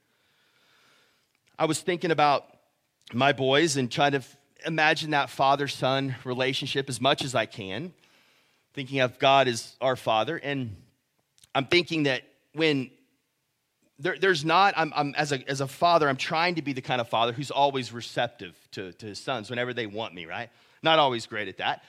I 1.58 1.66
was 1.66 1.82
thinking 1.82 2.12
about 2.12 2.46
my 3.14 3.34
boys 3.34 3.78
and 3.78 3.92
trying 3.92 4.14
to 4.14 4.22
imagine 4.66 5.12
that 5.12 5.30
father 5.30 5.68
son 5.68 6.16
relationship 6.24 6.90
as 6.90 7.02
much 7.02 7.24
as 7.24 7.36
I 7.36 7.46
can, 7.46 7.94
thinking 8.74 9.00
of 9.00 9.20
God 9.20 9.48
as 9.48 9.76
our 9.82 9.96
father. 9.96 10.38
And 10.38 10.76
I'm 11.56 11.66
thinking 11.66 12.04
that 12.04 12.24
when 12.54 12.92
there, 13.98 14.18
there's 14.20 14.46
not, 14.46 14.74
I'm, 14.78 14.94
I'm, 14.96 15.16
as, 15.16 15.32
a, 15.32 15.50
as 15.50 15.62
a 15.62 15.68
father, 15.68 16.08
I'm 16.08 16.18
trying 16.18 16.56
to 16.56 16.62
be 16.62 16.74
the 16.74 16.82
kind 16.82 17.02
of 17.02 17.10
father 17.10 17.34
who's 17.34 17.52
always 17.52 17.92
receptive 17.92 18.56
to, 18.72 18.94
to 18.94 19.08
his 19.08 19.20
sons 19.20 19.50
whenever 19.50 19.74
they 19.74 19.88
want 19.88 20.14
me, 20.14 20.26
right? 20.26 20.50
Not 20.82 21.00
always 21.00 21.26
great 21.26 21.48
at 21.48 21.58
that. 21.58 21.84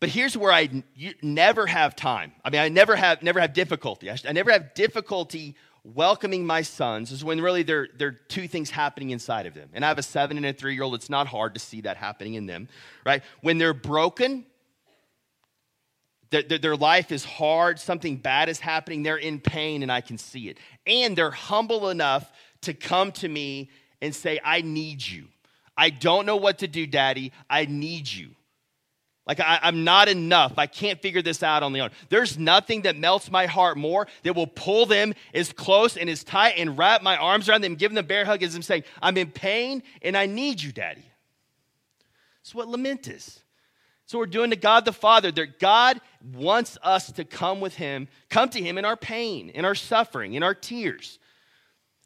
But 0.00 0.08
here's 0.08 0.36
where 0.36 0.50
I 0.50 0.82
never 1.22 1.66
have 1.66 1.94
time. 1.94 2.32
I 2.42 2.50
mean, 2.50 2.60
I 2.60 2.68
never 2.68 2.96
have, 2.96 3.22
never 3.22 3.38
have 3.38 3.52
difficulty. 3.52 4.10
I, 4.10 4.16
I 4.26 4.32
never 4.32 4.50
have 4.50 4.74
difficulty 4.74 5.56
welcoming 5.84 6.46
my 6.46 6.62
sons 6.62 7.10
is 7.10 7.24
when 7.24 7.40
really 7.40 7.62
there, 7.62 7.88
there 7.96 8.08
are 8.08 8.20
two 8.28 8.46
things 8.46 8.70
happening 8.70 9.10
inside 9.10 9.46
of 9.46 9.54
them. 9.54 9.68
And 9.72 9.84
I 9.84 9.88
have 9.88 9.98
a 9.98 10.02
seven 10.02 10.36
and 10.36 10.46
a 10.46 10.52
three 10.52 10.74
year 10.74 10.82
old. 10.82 10.94
It's 10.94 11.10
not 11.10 11.26
hard 11.26 11.54
to 11.54 11.60
see 11.60 11.82
that 11.82 11.96
happening 11.96 12.34
in 12.34 12.46
them, 12.46 12.68
right? 13.04 13.22
When 13.40 13.58
they're 13.58 13.74
broken, 13.74 14.46
their, 16.30 16.42
their 16.42 16.76
life 16.76 17.12
is 17.12 17.24
hard, 17.24 17.78
something 17.78 18.16
bad 18.16 18.48
is 18.48 18.60
happening, 18.60 19.02
they're 19.02 19.16
in 19.16 19.40
pain, 19.40 19.82
and 19.82 19.90
I 19.90 20.00
can 20.00 20.16
see 20.16 20.48
it. 20.48 20.58
And 20.86 21.16
they're 21.16 21.30
humble 21.30 21.88
enough 21.88 22.30
to 22.62 22.74
come 22.74 23.10
to 23.12 23.28
me 23.28 23.70
and 24.00 24.14
say, 24.14 24.38
I 24.44 24.62
need 24.62 25.06
you. 25.06 25.26
I 25.76 25.90
don't 25.90 26.26
know 26.26 26.36
what 26.36 26.58
to 26.58 26.68
do, 26.68 26.86
Daddy. 26.86 27.32
I 27.48 27.64
need 27.64 28.10
you. 28.10 28.30
Like, 29.30 29.38
I, 29.38 29.60
am 29.62 29.84
not 29.84 30.08
enough. 30.08 30.54
I 30.56 30.66
can't 30.66 31.00
figure 31.00 31.22
this 31.22 31.44
out 31.44 31.62
on 31.62 31.72
the 31.72 31.82
own. 31.82 31.90
There's 32.08 32.36
nothing 32.36 32.82
that 32.82 32.96
melts 32.96 33.30
my 33.30 33.46
heart 33.46 33.78
more 33.78 34.08
that 34.24 34.34
will 34.34 34.48
pull 34.48 34.86
them 34.86 35.14
as 35.32 35.52
close 35.52 35.96
and 35.96 36.10
as 36.10 36.24
tight 36.24 36.54
and 36.56 36.76
wrap 36.76 37.00
my 37.00 37.16
arms 37.16 37.48
around 37.48 37.60
them, 37.60 37.76
give 37.76 37.92
them 37.92 37.98
a 37.98 38.02
bear 38.02 38.24
hug 38.24 38.42
as 38.42 38.56
I'm 38.56 38.62
saying, 38.62 38.82
I'm 39.00 39.16
in 39.16 39.30
pain 39.30 39.84
and 40.02 40.16
I 40.16 40.26
need 40.26 40.60
you, 40.60 40.72
Daddy. 40.72 41.04
That's 42.42 42.56
what 42.56 42.66
lament 42.66 43.06
is. 43.06 43.38
So 44.04 44.18
we're 44.18 44.26
doing 44.26 44.50
to 44.50 44.56
God 44.56 44.84
the 44.84 44.92
Father. 44.92 45.30
That 45.30 45.60
God 45.60 46.00
wants 46.34 46.76
us 46.82 47.12
to 47.12 47.24
come 47.24 47.60
with 47.60 47.76
Him, 47.76 48.08
come 48.30 48.48
to 48.48 48.60
Him 48.60 48.78
in 48.78 48.84
our 48.84 48.96
pain, 48.96 49.50
in 49.50 49.64
our 49.64 49.76
suffering, 49.76 50.34
in 50.34 50.42
our 50.42 50.54
tears. 50.56 51.20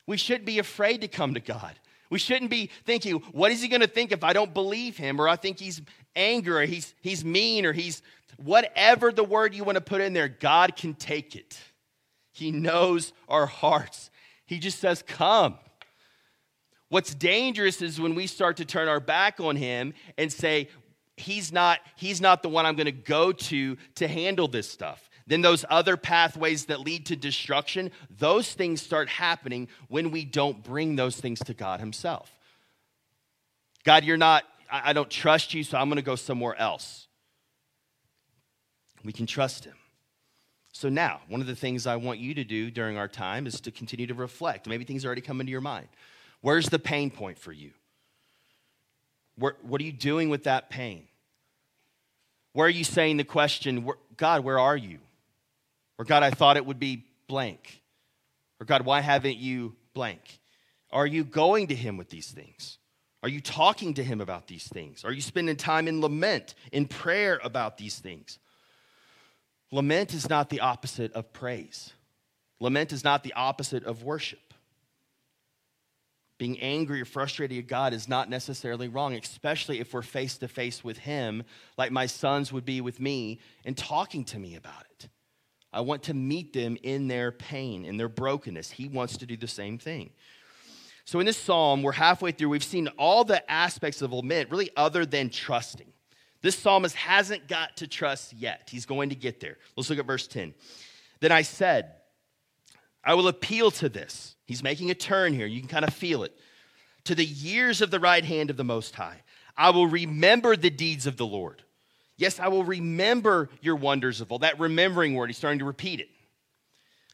We 0.07 0.19
shouldn't 0.19 0.45
be 0.45 0.59
afraid 0.59 1.01
to 1.01 1.09
come 1.09 1.33
to 1.33 1.41
God. 1.41 1.73
We 2.15 2.21
shouldn't 2.21 2.49
be 2.49 2.71
thinking, 2.85 3.15
what 3.33 3.51
is 3.51 3.61
He 3.61 3.67
going 3.67 3.81
to 3.81 3.89
think 3.89 4.13
if 4.13 4.23
I 4.23 4.33
don't 4.33 4.55
believe 4.55 4.97
Him, 4.97 5.21
or 5.21 5.29
I 5.29 5.35
think 5.35 5.59
He's 5.59 5.83
angry, 6.15 6.63
or 6.63 6.65
He's 6.65 6.95
He's 7.01 7.25
mean, 7.25 7.67
or 7.67 7.73
He's 7.73 8.03
whatever 8.37 9.11
the 9.11 9.25
word 9.25 9.53
you 9.53 9.65
want 9.65 9.75
to 9.75 9.81
put 9.81 10.01
in 10.01 10.13
there. 10.13 10.29
God 10.29 10.77
can 10.77 10.95
take 10.95 11.35
it. 11.35 11.59
He 12.31 12.53
knows 12.53 13.13
our 13.29 13.47
hearts. 13.47 14.13
He 14.47 14.61
just 14.61 14.79
says, 14.79 15.03
"Come." 15.03 15.59
What's 16.89 17.17
dangerous 17.17 17.83
is 17.83 18.01
when 18.01 18.15
we 18.15 18.29
start 18.29 18.59
to 18.59 18.65
turn 18.65 18.87
our 18.87 19.01
back 19.01 19.41
on 19.41 19.57
him 19.57 19.93
and 20.17 20.33
say, 20.33 20.69
he's 21.17 21.53
not 21.53 21.81
he's 21.97 22.21
not 22.21 22.43
the 22.43 22.49
one 22.49 22.67
i'm 22.67 22.75
going 22.75 22.87
to 22.87 22.93
go 22.93 23.31
to 23.31 23.77
to 23.95 24.09
handle 24.09 24.49
this 24.49 24.69
stuff 24.69 25.09
then 25.27 25.41
those 25.41 25.65
other 25.71 25.97
pathways 25.97 26.67
that 26.67 26.81
lead 26.81 27.07
to 27.07 27.17
destruction 27.17 27.91
those 28.11 28.53
things 28.53 28.83
start 28.83 29.09
happening 29.09 29.69
when 29.89 30.11
we 30.11 30.25
don't 30.25 30.63
bring 30.63 30.97
those 30.97 31.17
things 31.17 31.39
to 31.41 31.55
god 31.55 31.81
himself. 31.81 32.31
God 33.85 34.05
you're 34.05 34.17
not 34.17 34.45
i, 34.71 34.93
don't 34.93 35.11
trust 35.11 35.55
you 35.55 35.63
so 35.63 35.79
i'm 35.79 35.89
going 35.89 35.97
to 35.97 36.03
go 36.03 36.17
somewhere 36.17 36.57
else. 36.57 37.07
We 39.05 39.13
can 39.13 39.27
trust 39.27 39.65
him. 39.65 39.77
So 40.73 40.89
now 40.89 41.21
one 41.29 41.41
of 41.41 41.47
the 41.47 41.57
things 41.57 41.87
i 41.87 41.97
want 41.97 42.19
you 42.19 42.35
to 42.35 42.45
do 42.45 42.71
during 42.71 42.97
our 42.97 43.09
time 43.09 43.47
is 43.47 43.61
to 43.63 43.71
continue 43.71 44.07
to 44.07 44.15
reflect. 44.15 44.67
Maybe 44.67 44.85
things 44.85 45.05
are 45.05 45.09
already 45.09 45.21
come 45.21 45.41
into 45.41 45.53
your 45.53 45.61
mind. 45.61 45.89
Where's 46.41 46.69
the 46.69 46.79
pain 46.79 47.11
point 47.11 47.39
for 47.39 47.53
you? 47.53 47.71
What 49.37 49.81
are 49.81 49.85
you 49.85 49.93
doing 49.93 50.29
with 50.29 50.45
that 50.45 50.71
pain? 50.71 51.09
Where 52.53 52.67
are 52.67 52.71
you 52.71 52.85
saying 52.85 53.17
the 53.17 53.25
question, 53.25 53.89
God, 54.17 54.45
where 54.45 54.61
are 54.61 54.77
you? 54.77 54.99
Or 55.99 56.05
God, 56.05 56.23
I 56.23 56.31
thought 56.31 56.57
it 56.57 56.67
would 56.67 56.81
be 56.81 57.05
blank. 57.29 57.83
Or 58.61 58.67
God, 58.67 58.85
why 58.85 59.01
haven't 59.01 59.37
you 59.37 59.77
blank? 59.95 60.41
Are 60.91 61.07
you 61.07 61.25
going 61.25 61.69
to 61.69 61.75
Him 61.75 61.97
with 61.97 62.11
these 62.11 62.31
things? 62.31 62.79
Are 63.23 63.29
you 63.29 63.41
talking 63.41 63.95
to 63.95 64.05
Him 64.05 64.21
about 64.21 64.47
these 64.47 64.69
things? 64.69 65.05
Are 65.05 65.13
you 65.13 65.23
spending 65.23 65.57
time 65.57 65.89
in 65.89 66.01
lament, 66.01 66.55
in 66.73 66.87
prayer 66.87 67.41
about 67.43 67.79
these 67.79 67.99
things? 67.99 68.39
Lament 69.73 70.15
is 70.15 70.29
not 70.29 70.51
the 70.51 70.61
opposite 70.61 71.13
of 71.15 71.33
praise. 71.33 71.93
Lament 72.61 72.93
is 72.93 73.03
not 73.03 73.25
the 73.25 73.33
opposite 73.33 73.85
of 73.85 74.05
worship. 74.05 74.55
Being 76.39 76.61
angry 76.61 77.01
or 77.01 77.05
frustrated 77.05 77.59
at 77.59 77.67
God 77.67 77.93
is 77.93 78.09
not 78.09 78.29
necessarily 78.29 78.89
wrong, 78.89 79.15
especially 79.15 79.81
if 79.81 79.93
we're 79.93 80.03
face 80.03 80.37
to 80.39 80.49
face 80.49 80.85
with 80.85 80.99
Him, 80.99 81.45
like 81.79 81.93
my 81.93 82.07
sons 82.07 82.53
would 82.53 82.65
be 82.65 82.81
with 82.81 83.01
me, 83.01 83.41
and 83.65 83.77
talking 83.77 84.25
to 84.27 84.39
me 84.39 84.57
about 84.57 84.85
it. 84.91 85.09
I 85.75 85.81
want 85.81 86.05
to 86.05 86.15
meet 86.15 86.53
them 86.53 86.79
in 86.83 87.09
their 87.09 87.33
pain, 87.33 87.85
in 87.85 87.97
their 87.97 88.09
brokenness. 88.09 88.71
He 88.71 88.89
wants 88.89 89.17
to 89.19 89.27
do 89.27 89.37
the 89.37 89.49
same 89.49 89.77
thing. 89.77 90.11
So, 91.05 91.21
in 91.21 91.27
this 91.27 91.37
psalm, 91.37 91.83
we're 91.83 91.93
halfway 91.93 92.33
through. 92.33 92.49
We've 92.49 92.65
seen 92.65 92.89
all 92.97 93.25
the 93.25 93.51
aspects 93.51 94.01
of 94.01 94.13
lament, 94.13 94.51
really, 94.51 94.71
other 94.77 95.05
than 95.05 95.29
trusting. 95.29 95.93
This 96.41 96.57
psalmist 96.57 96.95
hasn't 96.95 97.49
got 97.49 97.79
to 97.79 97.87
trust 97.87 98.33
yet. 98.33 98.69
He's 98.71 98.87
going 98.87 99.11
to 99.11 99.15
get 99.15 99.41
there. 99.41 99.59
Let's 99.77 99.91
look 99.91 99.99
at 99.99 100.07
verse 100.07 100.27
10. 100.27 100.55
Then 101.21 101.33
I 101.33 101.43
said, 101.43 101.93
I 103.03 103.15
will 103.15 103.29
appeal 103.29 103.71
to 103.73 103.89
this. 103.89 104.37
He's 104.47 104.63
making 104.63 104.91
a 104.91 104.95
turn 104.95 105.35
here. 105.35 105.47
You 105.47 105.61
can 105.61 105.69
kind 105.69 105.85
of 105.85 105.93
feel 105.93 106.23
it. 106.23 106.39
To 107.05 107.15
the 107.15 107.25
years 107.25 107.83
of 107.83 107.91
the 107.91 108.01
right 108.01 108.25
hand 108.25 108.51
of 108.51 108.57
the 108.57 108.65
Most 108.65 108.95
High. 108.95 109.23
I 109.57 109.71
will 109.71 109.87
remember 109.87 110.57
the 110.57 110.71
deeds 110.71 111.07
of 111.07 111.17
the 111.17 111.27
Lord. 111.27 111.63
Yes, 112.17 112.39
I 112.39 112.49
will 112.49 112.65
remember 112.65 113.49
your 113.61 113.77
wonders 113.77 114.21
of 114.21 114.31
all. 114.31 114.41
That 114.41 114.61
remembering 114.61 115.15
word, 115.15 115.29
he's 115.29 115.37
starting 115.37 115.59
to 115.59 115.65
repeat 115.65 116.01
it. 116.01 116.09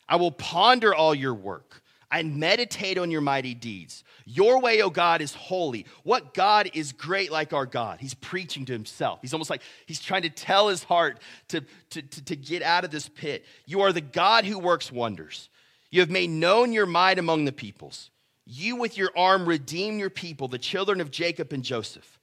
I 0.09 0.17
will 0.17 0.33
ponder 0.33 0.95
all 0.95 1.15
your 1.15 1.35
work. 1.35 1.83
I 2.11 2.23
meditate 2.25 2.99
on 2.99 3.11
your 3.11 3.21
mighty 3.21 3.55
deeds. 3.55 4.03
Your 4.27 4.61
way, 4.61 4.83
O 4.83 4.91
God, 4.91 5.23
is 5.23 5.33
holy. 5.33 5.87
What 6.03 6.35
God 6.35 6.71
is 6.75 6.91
great 6.91 7.31
like 7.31 7.53
our 7.53 7.67
God? 7.67 8.01
He's 8.01 8.15
preaching 8.15 8.65
to 8.65 8.73
himself. 8.73 9.21
He's 9.23 9.33
almost 9.33 9.49
like 9.49 9.63
he's 9.87 10.01
trying 10.01 10.23
to 10.23 10.31
tell 10.31 10.69
his 10.69 10.83
heart 10.83 11.21
to, 11.49 11.61
to, 11.91 12.03
to, 12.03 12.25
to 12.25 12.37
get 12.37 12.63
out 12.63 12.85
of 12.85 12.91
this 12.91 13.09
pit. 13.09 13.45
You 13.65 13.83
are 13.83 13.93
the 13.93 14.01
God 14.01 14.45
who 14.45 14.59
works 14.59 14.91
wonders. 14.91 15.49
You 15.91 16.01
have 16.01 16.11
made 16.11 16.31
known 16.31 16.73
your 16.73 16.87
might 16.87 17.19
among 17.19 17.45
the 17.45 17.53
peoples. 17.53 18.11
You 18.45 18.75
with 18.77 18.99
your 18.99 19.11
arm 19.17 19.47
redeem 19.47 19.99
your 19.99 20.11
people, 20.11 20.49
the 20.49 20.59
children 20.59 21.01
of 21.01 21.13
Jacob 21.13 21.53
and 21.53 21.63
Joseph. 21.63 22.20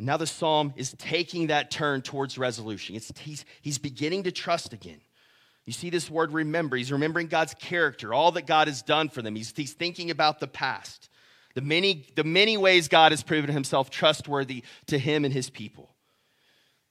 And 0.00 0.06
now 0.06 0.16
the 0.16 0.26
psalm 0.26 0.72
is 0.76 0.94
taking 0.96 1.48
that 1.48 1.70
turn 1.70 2.00
towards 2.00 2.38
resolution. 2.38 2.96
It's, 2.96 3.12
he's, 3.20 3.44
he's 3.60 3.76
beginning 3.76 4.22
to 4.22 4.32
trust 4.32 4.72
again. 4.72 5.02
You 5.66 5.74
see 5.74 5.90
this 5.90 6.10
word 6.10 6.32
remember. 6.32 6.78
He's 6.78 6.90
remembering 6.90 7.26
God's 7.26 7.52
character, 7.52 8.14
all 8.14 8.32
that 8.32 8.46
God 8.46 8.66
has 8.66 8.80
done 8.80 9.10
for 9.10 9.20
them. 9.20 9.36
He's, 9.36 9.52
he's 9.54 9.74
thinking 9.74 10.10
about 10.10 10.40
the 10.40 10.46
past, 10.46 11.10
the 11.54 11.60
many, 11.60 12.06
the 12.16 12.24
many 12.24 12.56
ways 12.56 12.88
God 12.88 13.12
has 13.12 13.22
proven 13.22 13.50
himself 13.50 13.90
trustworthy 13.90 14.64
to 14.86 14.98
him 14.98 15.26
and 15.26 15.34
his 15.34 15.50
people. 15.50 15.94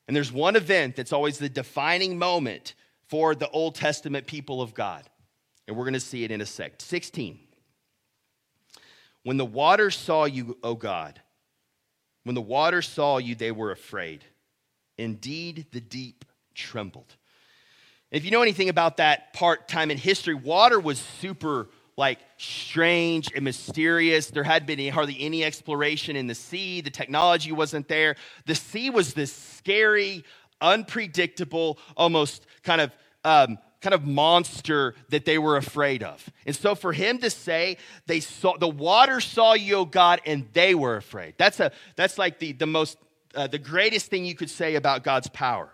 And 0.08 0.16
there's 0.16 0.32
one 0.32 0.56
event 0.56 0.96
that's 0.96 1.12
always 1.12 1.40
the 1.40 1.50
defining 1.50 2.20
moment 2.20 2.76
for 3.08 3.34
the 3.34 3.50
Old 3.50 3.74
Testament 3.74 4.28
people 4.28 4.62
of 4.62 4.76
God. 4.76 5.10
And 5.68 5.76
we're 5.76 5.86
going 5.86 5.96
to 5.96 6.00
see 6.00 6.26
it 6.26 6.30
in 6.30 6.42
a 6.42 6.46
sec. 6.46 6.74
16. 6.78 7.40
When 9.24 9.38
the 9.38 9.46
waters 9.46 9.98
saw 9.98 10.26
you, 10.26 10.60
O 10.62 10.76
God, 10.76 11.20
when 12.24 12.36
the 12.36 12.42
waters 12.42 12.88
saw 12.88 13.18
you, 13.18 13.36
they 13.36 13.52
were 13.52 13.72
afraid. 13.72 14.24
Indeed, 14.98 15.68
the 15.72 15.82
deep 15.82 16.26
trembled. 16.54 17.16
If 18.12 18.26
you 18.26 18.32
know 18.32 18.42
anything 18.42 18.70
about 18.70 18.98
that 18.98 19.34
part 19.34 19.68
time 19.68 19.92
in 19.92 19.98
history, 19.98 20.34
water 20.34 20.80
was 20.80 21.00
super 21.00 21.70
like 21.96 22.20
strange 22.38 23.30
and 23.36 23.44
mysterious. 23.44 24.32
There 24.32 24.44
had 24.44 24.66
been 24.66 24.92
hardly 24.92 25.18
any 25.20 25.44
exploration 25.44 26.16
in 26.16 26.28
the 26.28 26.36
sea. 26.36 26.82
The 26.82 26.90
technology 26.90 27.52
wasn't 27.52 27.88
there. 27.88 28.16
The 28.46 28.56
sea 28.56 28.90
was 28.90 29.14
this 29.14 29.34
scary, 29.34 30.24
unpredictable, 30.62 31.78
almost 31.98 32.46
kind 32.64 32.82
of 32.82 32.92
um, 33.26 33.58
kind 33.82 33.94
of 33.94 34.06
monster 34.06 34.96
that 35.10 35.26
they 35.26 35.38
were 35.38 35.58
afraid 35.58 36.04
of. 36.04 36.28
And 36.46 36.56
so 36.56 36.76
for 36.76 36.92
him 36.92 37.20
to 37.20 37.30
say 37.30 37.78
they 38.08 38.20
saw 38.20 38.58
the 38.58 38.68
water 38.68 39.22
saw 39.22 39.54
you, 39.54 39.78
O 39.78 39.86
God, 39.86 40.22
and 40.26 40.48
they 40.54 40.76
were 40.76 40.98
afraid. 40.98 41.36
That's 41.38 41.60
a 41.60 41.72
that's 41.96 42.18
like 42.18 42.40
the 42.40 42.52
the 42.54 42.68
most 42.68 42.98
uh, 43.36 43.48
the 43.48 43.60
greatest 43.60 44.08
thing 44.08 44.26
you 44.26 44.36
could 44.36 44.50
say 44.50 44.76
about 44.76 45.04
God's 45.04 45.30
power. 45.30 45.70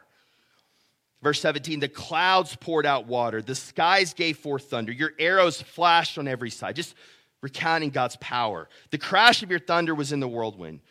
Verse 1.21 1.41
17, 1.41 1.79
the 1.79 1.87
clouds 1.87 2.55
poured 2.55 2.85
out 2.85 3.07
water, 3.07 3.41
the 3.41 3.55
skies 3.55 4.13
gave 4.13 4.37
forth 4.37 4.65
thunder, 4.65 4.91
your 4.91 5.13
arrows 5.17 5.59
flashed 5.59 6.19
on 6.19 6.27
every 6.27 6.51
side. 6.51 6.75
Just 6.75 6.93
recounting 7.41 7.89
God's 7.89 8.15
power. 8.17 8.69
The 8.91 8.97
crash 8.97 9.41
of 9.41 9.49
your 9.49 9.59
thunder 9.59 9.95
was 9.95 10.11
in 10.11 10.19
the 10.19 10.27
whirlwind. 10.27 10.81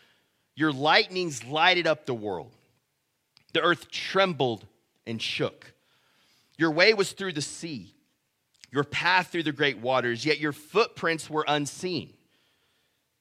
Your 0.56 0.72
lightnings 0.72 1.44
lighted 1.44 1.86
up 1.86 2.06
the 2.06 2.14
world. 2.14 2.52
The 3.52 3.60
earth 3.60 3.90
trembled 3.90 4.66
and 5.06 5.20
shook. 5.20 5.73
Your 6.56 6.70
way 6.70 6.94
was 6.94 7.12
through 7.12 7.32
the 7.32 7.42
sea, 7.42 7.94
your 8.70 8.84
path 8.84 9.28
through 9.28 9.42
the 9.42 9.52
great 9.52 9.78
waters, 9.78 10.24
yet 10.24 10.38
your 10.38 10.52
footprints 10.52 11.28
were 11.28 11.44
unseen. 11.46 12.12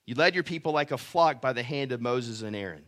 You 0.05 0.15
led 0.15 0.35
your 0.35 0.43
people 0.43 0.73
like 0.73 0.91
a 0.91 0.97
flock 0.97 1.41
by 1.41 1.53
the 1.53 1.63
hand 1.63 1.91
of 1.91 2.01
Moses 2.01 2.41
and 2.41 2.55
Aaron. 2.55 2.83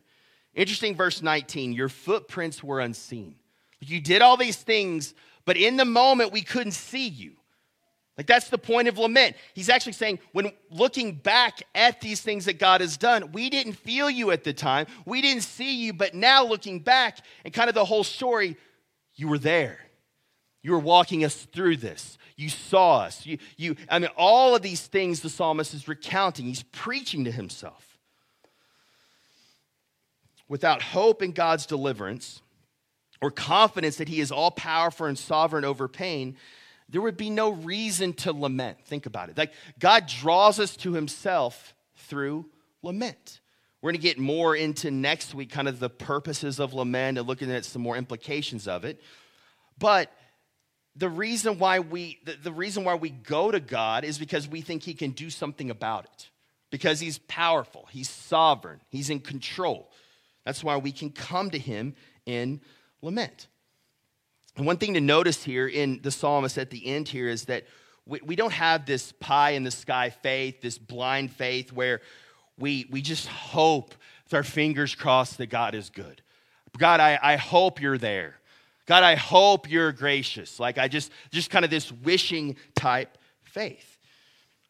Interesting, 0.53 0.95
verse 0.95 1.21
19 1.21 1.73
your 1.73 1.89
footprints 1.89 2.63
were 2.63 2.79
unseen. 2.79 3.35
You 3.79 4.01
did 4.01 4.21
all 4.21 4.37
these 4.37 4.57
things, 4.57 5.13
but 5.45 5.57
in 5.57 5.77
the 5.77 5.85
moment 5.85 6.31
we 6.31 6.41
couldn't 6.41 6.71
see 6.71 7.07
you. 7.07 7.33
Like 8.17 8.27
that's 8.27 8.49
the 8.49 8.57
point 8.57 8.87
of 8.87 8.97
lament. 8.97 9.35
He's 9.53 9.67
actually 9.67 9.93
saying, 9.93 10.19
when 10.31 10.51
looking 10.71 11.15
back 11.15 11.63
at 11.73 11.99
these 11.99 12.21
things 12.21 12.45
that 12.45 12.59
God 12.59 12.79
has 12.79 12.95
done, 12.95 13.33
we 13.33 13.49
didn't 13.49 13.73
feel 13.73 14.09
you 14.09 14.31
at 14.31 14.45
the 14.45 14.53
time, 14.53 14.87
we 15.05 15.21
didn't 15.21 15.43
see 15.43 15.75
you, 15.75 15.91
but 15.91 16.13
now 16.13 16.45
looking 16.45 16.79
back 16.79 17.19
and 17.43 17.53
kind 17.53 17.67
of 17.67 17.75
the 17.75 17.83
whole 17.83 18.05
story, 18.05 18.55
you 19.15 19.27
were 19.27 19.37
there. 19.37 19.79
You 20.65 20.71
were 20.71 20.79
walking 20.79 21.23
us 21.23 21.35
through 21.35 21.77
this. 21.77 22.17
You 22.35 22.49
saw 22.49 23.01
us. 23.01 23.23
You, 23.23 23.37
you, 23.55 23.75
I 23.87 23.99
mean, 23.99 24.09
all 24.17 24.55
of 24.55 24.63
these 24.63 24.81
things 24.87 25.19
the 25.19 25.29
psalmist 25.29 25.75
is 25.75 25.87
recounting. 25.87 26.47
He's 26.47 26.63
preaching 26.63 27.25
to 27.25 27.31
himself. 27.31 27.99
Without 30.47 30.81
hope 30.81 31.21
in 31.21 31.33
God's 31.33 31.67
deliverance 31.67 32.41
or 33.21 33.29
confidence 33.29 33.97
that 33.97 34.07
he 34.07 34.19
is 34.19 34.31
all 34.31 34.49
powerful 34.49 35.05
and 35.05 35.19
sovereign 35.19 35.65
over 35.65 35.87
pain, 35.87 36.35
there 36.89 37.01
would 37.01 37.15
be 37.15 37.29
no 37.29 37.51
reason 37.51 38.13
to 38.13 38.33
lament. 38.33 38.79
Think 38.85 39.05
about 39.05 39.29
it. 39.29 39.37
Like 39.37 39.53
God 39.77 40.07
draws 40.07 40.59
us 40.59 40.75
to 40.77 40.93
himself 40.93 41.75
through 41.95 42.43
lament. 42.81 43.39
We're 43.83 43.91
going 43.91 44.01
to 44.01 44.07
get 44.07 44.17
more 44.17 44.55
into 44.55 44.89
next 44.89 45.35
week, 45.35 45.51
kind 45.51 45.67
of 45.67 45.79
the 45.79 45.91
purposes 45.91 46.59
of 46.59 46.73
lament 46.73 47.19
and 47.19 47.27
looking 47.27 47.51
at 47.51 47.65
some 47.65 47.83
more 47.83 47.95
implications 47.95 48.67
of 48.67 48.83
it. 48.83 48.99
But 49.77 50.11
the 50.95 51.09
reason 51.09 51.59
why 51.59 51.79
we 51.79 52.19
the, 52.23 52.33
the, 52.41 52.51
reason 52.51 52.83
why 52.83 52.95
we 52.95 53.09
go 53.09 53.51
to 53.51 53.59
god 53.59 54.03
is 54.03 54.17
because 54.17 54.47
we 54.47 54.61
think 54.61 54.83
he 54.83 54.93
can 54.93 55.11
do 55.11 55.29
something 55.29 55.69
about 55.69 56.05
it. 56.05 56.29
Because 56.71 56.99
he's 56.99 57.17
powerful 57.19 57.87
he's 57.91 58.09
sovereign 58.09 58.81
he's 58.89 59.09
in 59.09 59.19
control. 59.19 59.91
That's 60.45 60.63
why 60.63 60.77
we 60.77 60.91
can 60.91 61.09
come 61.11 61.49
to 61.51 61.59
him 61.59 61.95
in 62.25 62.61
lament. 63.01 63.47
And 64.57 64.65
one 64.65 64.77
thing 64.77 64.93
to 64.93 65.01
notice 65.01 65.43
here 65.43 65.67
in 65.67 65.99
the 66.01 66.11
psalmist 66.11 66.57
at 66.57 66.69
the 66.69 66.85
end 66.85 67.07
here 67.09 67.27
is 67.27 67.45
that 67.45 67.65
we, 68.05 68.19
we 68.23 68.35
don't 68.35 68.53
have 68.53 68.85
this 68.85 69.11
pie 69.13 69.51
in 69.51 69.63
the 69.63 69.71
sky 69.71 70.09
faith 70.09 70.61
this 70.61 70.77
blind 70.77 71.31
faith 71.31 71.71
where 71.71 72.01
we 72.57 72.87
we 72.89 73.01
just 73.01 73.27
hope 73.27 73.95
with 74.23 74.33
our 74.33 74.43
fingers 74.43 74.95
crossed 74.95 75.37
that 75.37 75.47
god 75.47 75.75
is 75.75 75.89
good. 75.89 76.21
God 76.77 76.99
i, 76.99 77.19
I 77.21 77.35
hope 77.35 77.81
you're 77.81 77.97
there 77.97 78.35
God, 78.85 79.03
I 79.03 79.15
hope 79.15 79.69
you're 79.69 79.91
gracious. 79.91 80.59
Like 80.59 80.77
I 80.77 80.87
just, 80.87 81.11
just 81.31 81.49
kind 81.49 81.65
of 81.65 81.71
this 81.71 81.91
wishing 81.91 82.55
type 82.75 83.17
faith. 83.43 83.97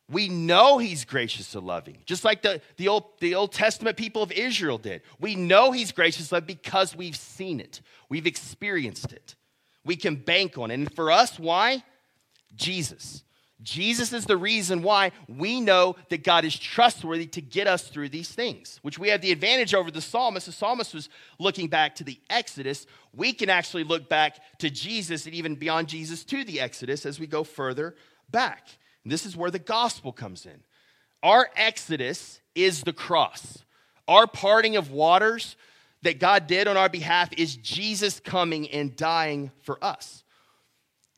We 0.10 0.30
know 0.30 0.78
he's 0.78 1.04
gracious 1.04 1.56
and 1.56 1.66
loving, 1.66 1.98
just 2.06 2.24
like 2.24 2.44
the, 2.44 2.62
the, 2.78 2.88
Old, 2.88 3.06
the 3.20 3.34
Old 3.34 3.52
Testament 3.52 3.98
people 3.98 4.22
of 4.22 4.32
Israel 4.32 4.78
did. 4.78 5.02
We 5.20 5.36
know 5.36 5.72
he's 5.72 5.92
gracious 5.92 6.32
loving 6.32 6.46
because 6.46 6.96
we've 6.96 7.16
seen 7.16 7.60
it, 7.60 7.82
we've 8.08 8.28
experienced 8.28 9.12
it. 9.12 9.36
We 9.84 9.96
can 9.96 10.16
bank 10.16 10.58
on 10.58 10.72
it. 10.72 10.76
And 10.76 10.94
for 10.96 11.12
us, 11.12 11.40
why? 11.40 11.84
Jesus. 12.56 13.24
Jesus 13.64 14.12
is 14.12 14.26
the 14.26 14.38
reason 14.38 14.84
why 14.84 15.12
we 15.28 15.62
know 15.62 15.96
that 16.10 16.24
God 16.24 16.44
is 16.44 16.58
trustworthy 16.58 17.26
to 17.28 17.42
get 17.42 17.68
us 17.68 17.88
through 17.88 18.10
these 18.10 18.30
things, 18.30 18.80
which 18.82 19.00
we 19.00 19.10
have 19.10 19.22
the 19.22 19.32
advantage 19.32 19.74
over 19.74 19.90
the 19.90 20.02
psalmist. 20.02 20.46
The 20.46 20.52
psalmist 20.52 20.94
was 20.94 21.10
looking 21.40 21.70
back 21.70 21.96
to 21.96 22.04
the 22.04 22.20
Exodus. 22.30 22.86
We 23.14 23.32
can 23.32 23.50
actually 23.50 23.86
look 23.86 24.10
back 24.10 24.40
to 24.60 24.70
Jesus 24.70 25.26
and 25.26 25.34
even 25.34 25.56
beyond 25.56 25.88
Jesus 25.88 26.26
to 26.26 26.44
the 26.44 26.60
Exodus 26.60 27.06
as 27.06 27.20
we 27.20 27.28
go 27.28 27.44
further 27.44 27.96
back. 28.30 28.68
And 29.04 29.12
this 29.12 29.26
is 29.26 29.38
where 29.38 29.52
the 29.52 29.60
gospel 29.60 30.12
comes 30.12 30.46
in. 30.46 30.62
Our 31.24 31.50
Exodus 31.56 32.42
is 32.56 32.84
the 32.84 32.94
cross, 32.94 33.64
our 34.08 34.28
parting 34.28 34.76
of 34.76 34.92
waters 34.92 35.56
that 36.04 36.20
God 36.20 36.46
did 36.46 36.68
on 36.68 36.78
our 36.78 36.90
behalf 36.90 37.30
is 37.36 37.56
Jesus 37.56 38.20
coming 38.20 38.70
and 38.70 38.96
dying 38.96 39.52
for 39.64 39.84
us. 39.84 40.24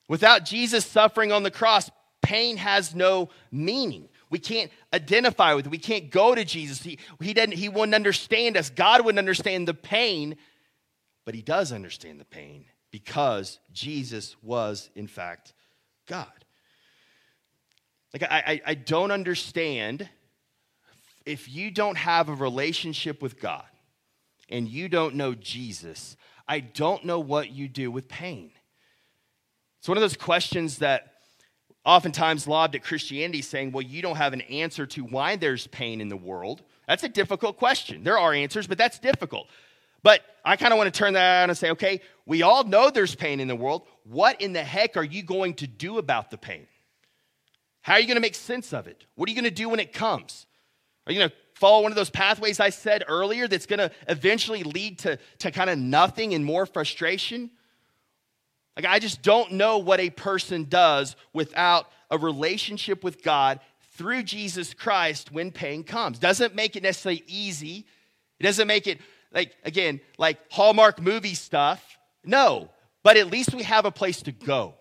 Without 0.08 0.45
Jesus 0.45 0.86
suffering 0.86 1.34
on 1.34 1.43
the 1.43 1.52
cross, 1.52 1.91
pain 2.28 2.58
has 2.58 2.94
no 2.94 3.30
meaning. 3.54 4.10
We 4.30 4.40
can't 4.40 4.70
identify 4.94 5.54
with 5.54 5.66
it. 5.66 5.70
We 5.70 5.78
can't 5.78 6.10
go 6.10 6.36
to 6.36 6.44
Jesus. 6.44 6.84
He, 6.84 7.00
he, 7.22 7.34
doesn't, 7.34 7.54
he 7.54 7.70
wouldn't 7.70 7.96
understand 7.96 8.58
us. 8.58 8.70
God 8.70 9.06
wouldn't 9.06 9.18
understand 9.18 9.66
the 9.66 9.74
pain, 9.74 10.36
but 11.24 11.34
He 11.34 11.42
does 11.42 11.72
understand 11.72 12.20
the 12.20 12.26
pain 12.26 12.66
because 12.92 13.60
Jesus 13.72 14.36
was, 14.44 14.90
in 14.94 15.08
fact, 15.08 15.54
God. 16.06 16.28
Like, 18.13 18.24
I, 18.24 18.44
I, 18.46 18.62
I 18.66 18.74
don't 18.74 19.12
understand 19.12 20.10
if 21.26 21.48
you 21.48 21.72
don't 21.72 21.98
have 21.98 22.28
a 22.28 22.34
relationship 22.34 23.22
with 23.22 23.40
God 23.40 23.66
and 24.50 24.68
you 24.68 24.90
don't 24.90 25.16
know 25.16 25.34
Jesus, 25.34 26.18
I 26.46 26.60
don't 26.60 27.06
know 27.06 27.20
what 27.20 27.52
you 27.52 27.70
do 27.70 27.90
with 27.90 28.10
pain. 28.10 28.52
It's 29.80 29.88
one 29.88 29.98
of 29.98 30.02
those 30.02 30.18
questions 30.18 30.80
that 30.80 31.13
oftentimes 31.88 32.47
lobbed 32.47 32.76
at 32.76 32.84
Christianity 32.84 33.41
saying, 33.41 33.71
well, 33.71 33.82
you 33.82 34.02
don't 34.02 34.17
have 34.17 34.34
an 34.34 34.41
answer 34.41 34.86
to 34.88 35.04
why 35.04 35.38
there's 35.38 35.67
pain 35.67 36.02
in 36.02 36.10
the 36.10 36.17
world. 36.17 36.62
That's 36.86 37.04
a 37.04 37.10
difficult 37.10 37.58
question. 37.58 38.04
There 38.04 38.19
are 38.19 38.34
answers, 38.34 38.67
but 38.67 38.78
that's 38.78 39.00
difficult. 39.00 39.47
But 40.04 40.21
I 40.43 40.58
kind 40.58 40.73
of 40.73 40.78
want 40.78 40.93
to 40.93 40.97
turn 40.97 41.13
that 41.13 41.39
around 41.39 41.50
and 41.50 41.58
say, 41.58 41.71
okay, 41.71 42.02
we 42.26 42.41
all 42.41 42.65
know 42.65 42.89
there's 42.89 43.15
pain 43.15 43.39
in 43.39 43.47
the 43.47 43.56
world. 43.56 43.84
What 44.04 44.41
in 44.41 44.52
the 44.52 44.63
heck 44.63 44.97
are 44.97 45.04
you 45.04 45.23
going 45.23 45.54
to 45.56 45.67
do 45.67 45.97
about 45.97 46.30
the 46.30 46.38
pain? 46.38 46.67
How 47.82 47.93
are 47.93 48.00
you 48.02 48.06
going 48.06 48.15
to 48.15 48.21
make 48.21 48.36
sense 48.36 48.73
of 48.73 48.88
it? 48.88 49.06
What 49.15 49.30
are 49.30 49.32
you 49.32 49.41
going 49.41 49.50
to 49.50 49.56
do 49.56 49.69
when 49.69 49.80
it 49.80 49.93
comes? 49.93 50.45
Are 51.06 51.13
you 51.13 51.19
going 51.19 51.30
to 51.30 51.36
follow 51.54 51.84
one 51.84 51.93
of 51.93 51.95
those 51.95 52.10
pathways 52.10 52.60
I 52.60 52.69
said 52.69 53.06
earlier 53.08 53.47
that's 53.47 53.65
going 53.65 53.80
to 53.80 53.91
eventually 54.10 54.63
lead 54.63 55.00
to, 55.00 55.17
to 55.39 55.52
kind 55.52 55.69
of 55.69 55.80
nothing 55.80 56.34
and 56.34 56.43
more 56.43 56.65
frustration? 56.65 57.50
Like, 58.78 58.86
I 58.86 59.00
just 59.00 59.24
don't 59.24 59.54
know 59.54 59.80
what 59.80 60.00
a 60.00 60.12
person 60.12 60.66
does 60.66 61.16
without 61.34 61.92
a 62.12 62.18
relationship 62.18 63.04
with 63.04 63.24
God 63.24 63.60
through 63.96 64.22
Jesus 64.22 64.76
Christ 64.76 65.32
when 65.32 65.52
pain 65.52 65.84
comes. 65.84 66.20
Doesn't 66.20 66.54
make 66.54 66.76
it 66.76 66.84
necessarily 66.84 67.24
easy. 67.26 67.88
It 68.40 68.44
doesn't 68.44 68.68
make 68.68 68.86
it, 68.86 69.00
like, 69.34 69.56
again, 69.63 70.00
like 70.20 70.38
Hallmark 70.52 71.02
movie 71.02 71.34
stuff. 71.34 71.98
No, 72.24 72.70
but 73.02 73.18
at 73.18 73.32
least 73.32 73.56
we 73.56 73.63
have 73.63 73.86
a 73.86 73.92
place 73.92 74.22
to 74.22 74.32
go. 74.32 74.76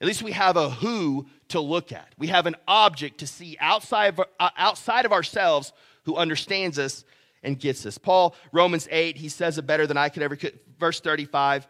At 0.00 0.06
least 0.06 0.22
we 0.22 0.32
have 0.32 0.56
a 0.56 0.70
who 0.70 1.26
to 1.48 1.60
look 1.60 1.92
at. 1.92 2.08
We 2.16 2.28
have 2.28 2.46
an 2.46 2.56
object 2.66 3.18
to 3.18 3.26
see 3.26 3.58
outside 3.60 4.18
of, 4.18 4.26
uh, 4.40 4.50
outside 4.56 5.04
of 5.04 5.12
ourselves 5.12 5.74
who 6.04 6.16
understands 6.16 6.78
us 6.78 7.04
and 7.42 7.58
gets 7.58 7.84
us. 7.84 7.98
Paul, 7.98 8.34
Romans 8.52 8.88
8, 8.90 9.16
he 9.16 9.28
says 9.28 9.58
it 9.58 9.66
better 9.66 9.86
than 9.86 9.98
I 9.98 10.08
could 10.08 10.22
ever 10.22 10.36
could. 10.36 10.58
Verse 10.78 11.00
35, 11.00 11.66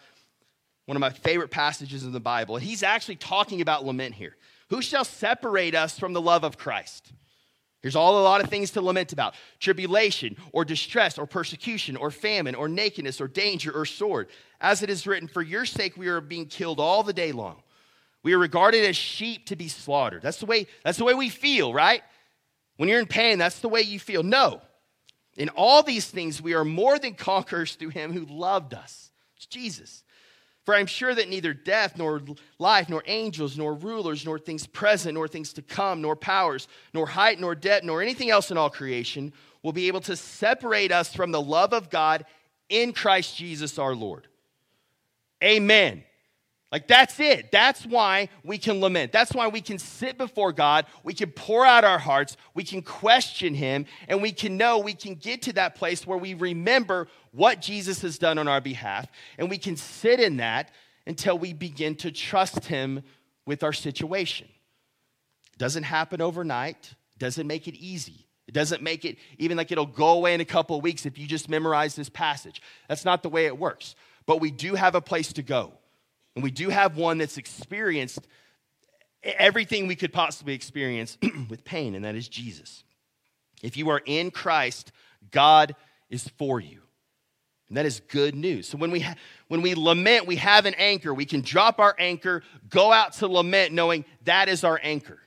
one 0.86 0.96
of 0.96 1.00
my 1.00 1.10
favorite 1.10 1.50
passages 1.50 2.04
in 2.04 2.12
the 2.12 2.20
Bible. 2.20 2.56
And 2.56 2.64
he's 2.64 2.82
actually 2.82 3.16
talking 3.16 3.60
about 3.60 3.84
lament 3.84 4.14
here. 4.14 4.36
Who 4.70 4.82
shall 4.82 5.04
separate 5.04 5.74
us 5.74 5.98
from 5.98 6.12
the 6.12 6.20
love 6.20 6.44
of 6.44 6.58
Christ? 6.58 7.12
Here's 7.82 7.96
all 7.96 8.20
a 8.20 8.22
lot 8.22 8.42
of 8.42 8.48
things 8.48 8.70
to 8.72 8.80
lament 8.80 9.12
about 9.12 9.34
tribulation, 9.58 10.36
or 10.52 10.64
distress, 10.64 11.18
or 11.18 11.26
persecution, 11.26 11.96
or 11.96 12.12
famine, 12.12 12.54
or 12.54 12.68
nakedness, 12.68 13.20
or 13.20 13.26
danger, 13.26 13.72
or 13.72 13.84
sword. 13.84 14.28
As 14.60 14.84
it 14.84 14.90
is 14.90 15.06
written, 15.06 15.26
For 15.26 15.42
your 15.42 15.64
sake 15.64 15.96
we 15.96 16.06
are 16.06 16.20
being 16.20 16.46
killed 16.46 16.78
all 16.78 17.02
the 17.02 17.12
day 17.12 17.32
long. 17.32 17.62
We 18.22 18.34
are 18.34 18.38
regarded 18.38 18.84
as 18.84 18.96
sheep 18.96 19.46
to 19.46 19.56
be 19.56 19.66
slaughtered. 19.66 20.22
That's 20.22 20.38
the 20.38 20.46
way, 20.46 20.68
that's 20.84 20.98
the 20.98 21.04
way 21.04 21.14
we 21.14 21.28
feel, 21.28 21.74
right? 21.74 22.02
When 22.76 22.88
you're 22.88 23.00
in 23.00 23.06
pain, 23.06 23.38
that's 23.38 23.58
the 23.58 23.68
way 23.68 23.80
you 23.80 23.98
feel. 23.98 24.22
No. 24.22 24.62
In 25.36 25.48
all 25.48 25.82
these 25.82 26.06
things, 26.06 26.40
we 26.40 26.54
are 26.54 26.64
more 26.64 27.00
than 27.00 27.14
conquerors 27.14 27.74
through 27.74 27.88
him 27.88 28.12
who 28.12 28.26
loved 28.26 28.74
us. 28.74 29.10
It's 29.36 29.46
Jesus. 29.46 30.04
For 30.64 30.74
I'm 30.74 30.86
sure 30.86 31.14
that 31.14 31.28
neither 31.28 31.52
death, 31.52 31.96
nor 31.96 32.22
life, 32.58 32.88
nor 32.88 33.02
angels, 33.06 33.58
nor 33.58 33.74
rulers, 33.74 34.24
nor 34.24 34.38
things 34.38 34.66
present, 34.66 35.14
nor 35.14 35.26
things 35.26 35.52
to 35.54 35.62
come, 35.62 36.00
nor 36.00 36.14
powers, 36.14 36.68
nor 36.94 37.06
height, 37.06 37.40
nor 37.40 37.54
depth, 37.54 37.84
nor 37.84 38.00
anything 38.00 38.30
else 38.30 38.50
in 38.50 38.56
all 38.56 38.70
creation 38.70 39.32
will 39.62 39.72
be 39.72 39.88
able 39.88 40.00
to 40.00 40.16
separate 40.16 40.92
us 40.92 41.14
from 41.14 41.32
the 41.32 41.40
love 41.40 41.72
of 41.72 41.90
God 41.90 42.24
in 42.68 42.92
Christ 42.92 43.36
Jesus 43.36 43.78
our 43.78 43.94
Lord. 43.94 44.28
Amen. 45.42 46.04
Like, 46.72 46.88
that's 46.88 47.20
it. 47.20 47.52
That's 47.52 47.84
why 47.84 48.30
we 48.42 48.56
can 48.56 48.80
lament. 48.80 49.12
That's 49.12 49.34
why 49.34 49.48
we 49.48 49.60
can 49.60 49.78
sit 49.78 50.16
before 50.16 50.52
God. 50.52 50.86
We 51.04 51.12
can 51.12 51.30
pour 51.30 51.66
out 51.66 51.84
our 51.84 51.98
hearts. 51.98 52.38
We 52.54 52.64
can 52.64 52.80
question 52.80 53.54
Him. 53.54 53.84
And 54.08 54.22
we 54.22 54.32
can 54.32 54.56
know 54.56 54.78
we 54.78 54.94
can 54.94 55.16
get 55.16 55.42
to 55.42 55.52
that 55.52 55.74
place 55.74 56.06
where 56.06 56.16
we 56.16 56.32
remember 56.32 57.08
what 57.32 57.60
Jesus 57.60 58.02
has 58.02 58.18
done 58.18 58.38
on 58.38 58.48
our 58.48 58.60
behalf. 58.60 59.06
And 59.38 59.50
we 59.50 59.58
can 59.58 59.76
sit 59.76 60.20
in 60.20 60.36
that 60.36 60.70
until 61.06 61.38
we 61.38 61.52
begin 61.52 61.96
to 61.96 62.12
trust 62.12 62.66
Him 62.66 63.02
with 63.46 63.62
our 63.62 63.72
situation. 63.72 64.48
It 65.52 65.58
doesn't 65.58 65.82
happen 65.82 66.20
overnight, 66.20 66.94
doesn't 67.18 67.46
make 67.46 67.68
it 67.68 67.74
easy. 67.74 68.26
It 68.48 68.54
doesn't 68.54 68.82
make 68.82 69.04
it 69.04 69.16
even 69.38 69.56
like 69.56 69.70
it'll 69.70 69.86
go 69.86 70.08
away 70.08 70.34
in 70.34 70.40
a 70.40 70.44
couple 70.44 70.76
of 70.76 70.82
weeks 70.82 71.06
if 71.06 71.18
you 71.18 71.26
just 71.26 71.48
memorize 71.48 71.94
this 71.94 72.08
passage. 72.08 72.60
That's 72.88 73.04
not 73.04 73.22
the 73.22 73.28
way 73.28 73.46
it 73.46 73.56
works. 73.56 73.94
But 74.26 74.40
we 74.40 74.50
do 74.50 74.74
have 74.74 74.94
a 74.94 75.00
place 75.00 75.32
to 75.34 75.42
go. 75.42 75.72
And 76.34 76.42
we 76.42 76.50
do 76.50 76.68
have 76.68 76.96
one 76.96 77.18
that's 77.18 77.38
experienced 77.38 78.26
everything 79.22 79.86
we 79.86 79.96
could 79.96 80.12
possibly 80.12 80.54
experience 80.54 81.16
with 81.48 81.64
pain, 81.64 81.94
and 81.94 82.04
that 82.04 82.14
is 82.14 82.28
Jesus. 82.28 82.82
If 83.62 83.76
you 83.76 83.90
are 83.90 84.02
in 84.04 84.30
Christ, 84.30 84.92
God 85.30 85.76
is 86.10 86.28
for 86.36 86.60
you. 86.60 86.81
And 87.72 87.78
that 87.78 87.86
is 87.86 88.00
good 88.00 88.34
news. 88.34 88.68
So 88.68 88.76
when 88.76 88.90
we, 88.90 89.00
ha- 89.00 89.14
when 89.48 89.62
we 89.62 89.74
lament, 89.74 90.26
we 90.26 90.36
have 90.36 90.66
an 90.66 90.74
anchor. 90.74 91.14
We 91.14 91.24
can 91.24 91.40
drop 91.40 91.80
our 91.80 91.96
anchor, 91.98 92.42
go 92.68 92.92
out 92.92 93.14
to 93.14 93.26
lament, 93.26 93.72
knowing 93.72 94.04
that 94.24 94.50
is 94.50 94.62
our 94.62 94.78
anchor. 94.82 95.18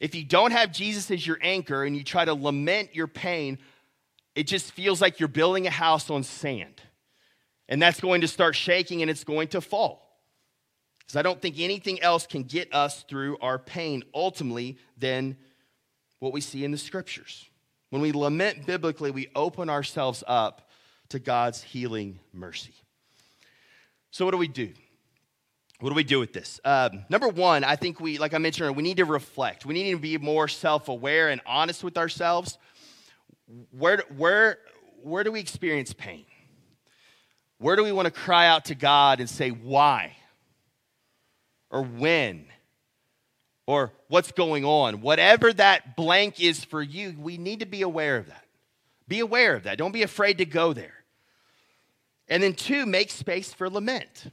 If 0.00 0.16
you 0.16 0.24
don't 0.24 0.50
have 0.50 0.72
Jesus 0.72 1.08
as 1.12 1.24
your 1.24 1.38
anchor 1.40 1.84
and 1.84 1.96
you 1.96 2.02
try 2.02 2.24
to 2.24 2.34
lament 2.34 2.96
your 2.96 3.06
pain, 3.06 3.58
it 4.34 4.48
just 4.48 4.72
feels 4.72 5.00
like 5.00 5.20
you're 5.20 5.28
building 5.28 5.68
a 5.68 5.70
house 5.70 6.10
on 6.10 6.24
sand 6.24 6.82
and 7.68 7.80
that's 7.80 8.00
going 8.00 8.22
to 8.22 8.28
start 8.28 8.56
shaking 8.56 9.00
and 9.00 9.08
it's 9.08 9.22
going 9.22 9.46
to 9.50 9.60
fall. 9.60 10.18
Because 10.98 11.14
I 11.14 11.22
don't 11.22 11.40
think 11.40 11.60
anything 11.60 12.02
else 12.02 12.26
can 12.26 12.42
get 12.42 12.74
us 12.74 13.04
through 13.04 13.38
our 13.38 13.56
pain 13.56 14.02
ultimately 14.12 14.78
than 14.98 15.36
what 16.18 16.32
we 16.32 16.40
see 16.40 16.64
in 16.64 16.72
the 16.72 16.76
scriptures. 16.76 17.48
When 17.90 18.02
we 18.02 18.10
lament 18.10 18.66
biblically, 18.66 19.12
we 19.12 19.28
open 19.36 19.70
ourselves 19.70 20.24
up 20.26 20.66
to 21.10 21.18
God's 21.18 21.62
healing 21.62 22.18
mercy. 22.32 22.74
So, 24.10 24.24
what 24.24 24.32
do 24.32 24.38
we 24.38 24.48
do? 24.48 24.72
What 25.80 25.90
do 25.90 25.94
we 25.94 26.04
do 26.04 26.18
with 26.18 26.32
this? 26.32 26.60
Um, 26.64 27.04
number 27.08 27.28
one, 27.28 27.64
I 27.64 27.76
think 27.76 28.00
we, 28.00 28.18
like 28.18 28.34
I 28.34 28.38
mentioned, 28.38 28.76
we 28.76 28.82
need 28.82 28.98
to 28.98 29.06
reflect. 29.06 29.64
We 29.64 29.72
need 29.74 29.92
to 29.92 29.98
be 29.98 30.18
more 30.18 30.46
self 30.46 30.88
aware 30.88 31.30
and 31.30 31.40
honest 31.46 31.82
with 31.82 31.96
ourselves. 31.96 32.58
Where, 33.70 34.04
where, 34.16 34.58
where 35.02 35.24
do 35.24 35.32
we 35.32 35.40
experience 35.40 35.92
pain? 35.92 36.26
Where 37.58 37.76
do 37.76 37.84
we 37.84 37.92
want 37.92 38.06
to 38.06 38.10
cry 38.10 38.46
out 38.46 38.66
to 38.66 38.74
God 38.74 39.20
and 39.20 39.28
say, 39.28 39.50
why? 39.50 40.16
Or 41.70 41.82
when? 41.82 42.46
Or 43.66 43.92
what's 44.08 44.32
going 44.32 44.64
on? 44.64 45.00
Whatever 45.00 45.52
that 45.54 45.96
blank 45.96 46.40
is 46.40 46.64
for 46.64 46.82
you, 46.82 47.14
we 47.18 47.38
need 47.38 47.60
to 47.60 47.66
be 47.66 47.82
aware 47.82 48.16
of 48.16 48.26
that. 48.26 48.44
Be 49.08 49.20
aware 49.20 49.54
of 49.54 49.64
that. 49.64 49.78
Don't 49.78 49.92
be 49.92 50.02
afraid 50.02 50.38
to 50.38 50.44
go 50.44 50.72
there. 50.72 50.99
And 52.30 52.42
then, 52.42 52.54
two, 52.54 52.86
make 52.86 53.10
space 53.10 53.52
for 53.52 53.68
lament. 53.68 54.30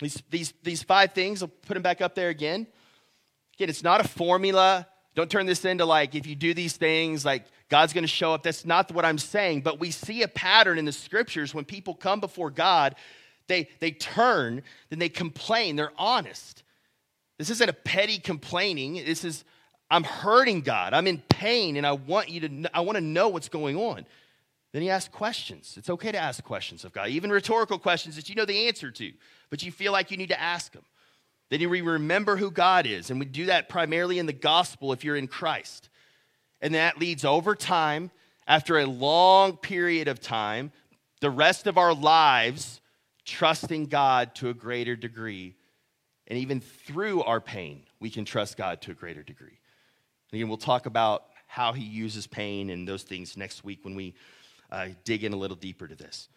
These, 0.00 0.22
these, 0.28 0.52
these 0.62 0.82
five 0.82 1.12
things, 1.12 1.42
I'll 1.42 1.48
put 1.48 1.74
them 1.74 1.82
back 1.82 2.00
up 2.00 2.14
there 2.14 2.28
again. 2.28 2.66
Again, 3.54 3.68
it's 3.68 3.84
not 3.84 4.00
a 4.00 4.08
formula. 4.08 4.88
Don't 5.14 5.30
turn 5.30 5.46
this 5.46 5.64
into 5.64 5.84
like, 5.84 6.14
if 6.14 6.26
you 6.26 6.34
do 6.34 6.52
these 6.52 6.76
things, 6.76 7.24
like 7.24 7.44
God's 7.68 7.92
going 7.92 8.02
to 8.02 8.08
show 8.08 8.34
up. 8.34 8.42
That's 8.42 8.66
not 8.66 8.92
what 8.92 9.04
I'm 9.04 9.18
saying. 9.18 9.60
But 9.60 9.78
we 9.78 9.92
see 9.92 10.22
a 10.22 10.28
pattern 10.28 10.78
in 10.78 10.84
the 10.84 10.92
scriptures 10.92 11.54
when 11.54 11.64
people 11.64 11.94
come 11.94 12.18
before 12.18 12.50
God, 12.50 12.96
they, 13.46 13.68
they 13.80 13.92
turn, 13.92 14.62
then 14.90 14.98
they 14.98 15.08
complain. 15.08 15.76
They're 15.76 15.92
honest. 15.96 16.64
This 17.38 17.50
isn't 17.50 17.68
a 17.68 17.72
petty 17.72 18.18
complaining. 18.18 18.94
This 18.94 19.24
is, 19.24 19.44
I'm 19.90 20.04
hurting 20.04 20.62
God. 20.62 20.94
I'm 20.94 21.06
in 21.06 21.18
pain, 21.28 21.76
and 21.76 21.86
I 21.86 21.92
want 21.92 22.28
you 22.28 22.40
to, 22.40 22.70
I 22.76 22.80
want 22.80 22.96
to 22.96 23.02
know 23.04 23.28
what's 23.28 23.48
going 23.48 23.76
on. 23.76 24.06
Then 24.72 24.82
he 24.82 24.90
asks 24.90 25.14
questions. 25.14 25.74
It's 25.76 25.90
okay 25.90 26.12
to 26.12 26.18
ask 26.18 26.42
questions 26.42 26.84
of 26.84 26.92
God, 26.92 27.08
even 27.08 27.30
rhetorical 27.30 27.78
questions 27.78 28.16
that 28.16 28.28
you 28.28 28.34
know 28.34 28.46
the 28.46 28.68
answer 28.68 28.90
to, 28.90 29.12
but 29.50 29.62
you 29.62 29.70
feel 29.70 29.92
like 29.92 30.10
you 30.10 30.16
need 30.16 30.30
to 30.30 30.40
ask 30.40 30.72
them. 30.72 30.84
Then 31.50 31.60
you 31.60 31.68
remember 31.68 32.38
who 32.38 32.50
God 32.50 32.86
is, 32.86 33.10
and 33.10 33.20
we 33.20 33.26
do 33.26 33.46
that 33.46 33.68
primarily 33.68 34.18
in 34.18 34.24
the 34.24 34.32
gospel 34.32 34.92
if 34.92 35.04
you're 35.04 35.16
in 35.16 35.28
Christ. 35.28 35.90
And 36.62 36.74
that 36.74 36.98
leads 36.98 37.24
over 37.24 37.54
time, 37.54 38.10
after 38.46 38.78
a 38.78 38.86
long 38.86 39.56
period 39.58 40.08
of 40.08 40.20
time, 40.20 40.72
the 41.20 41.30
rest 41.30 41.66
of 41.66 41.76
our 41.76 41.94
lives 41.94 42.80
trusting 43.24 43.86
God 43.86 44.34
to 44.36 44.48
a 44.48 44.54
greater 44.54 44.96
degree. 44.96 45.54
And 46.26 46.38
even 46.38 46.60
through 46.60 47.22
our 47.22 47.40
pain, 47.40 47.82
we 48.00 48.10
can 48.10 48.24
trust 48.24 48.56
God 48.56 48.80
to 48.82 48.92
a 48.92 48.94
greater 48.94 49.22
degree. 49.22 49.58
And 50.30 50.38
again, 50.38 50.48
we'll 50.48 50.56
talk 50.56 50.86
about 50.86 51.24
how 51.46 51.72
he 51.72 51.84
uses 51.84 52.26
pain 52.26 52.70
and 52.70 52.88
those 52.88 53.02
things 53.02 53.36
next 53.36 53.62
week 53.62 53.80
when 53.82 53.94
we 53.94 54.14
uh, 54.72 54.88
dig 55.04 55.22
in 55.22 55.32
a 55.32 55.36
little 55.36 55.56
deeper 55.56 55.86
to 55.86 55.94
this. 55.94 56.28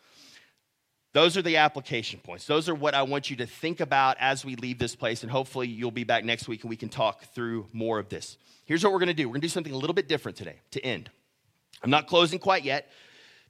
Those 1.14 1.38
are 1.38 1.42
the 1.42 1.58
application 1.58 2.20
points. 2.20 2.46
Those 2.46 2.68
are 2.68 2.76
what 2.76 2.94
I 2.94 3.04
want 3.04 3.30
you 3.30 3.38
to 3.38 3.46
think 3.48 3.80
about 3.80 4.18
as 4.20 4.44
we 4.44 4.58
leave 4.58 4.78
this 4.78 4.98
place. 4.98 5.24
And 5.24 5.32
hopefully, 5.32 5.68
you'll 5.68 5.90
be 5.90 6.04
back 6.04 6.26
next 6.26 6.50
week 6.50 6.64
and 6.64 6.70
we 6.70 6.76
can 6.76 6.90
talk 6.90 7.24
through 7.34 7.68
more 7.72 8.00
of 8.00 8.10
this. 8.10 8.38
Here's 8.66 8.84
what 8.84 8.92
we're 8.92 9.00
going 9.00 9.08
to 9.08 9.14
do 9.14 9.30
we're 9.30 9.34
going 9.34 9.42
to 9.42 9.48
do 9.48 9.52
something 9.52 9.74
a 9.74 9.78
little 9.78 9.94
bit 9.94 10.10
different 10.10 10.38
today 10.38 10.60
to 10.72 10.86
end. 10.86 11.10
I'm 11.82 11.90
not 11.90 12.08
closing 12.08 12.38
quite 12.38 12.66
yet 12.66 12.92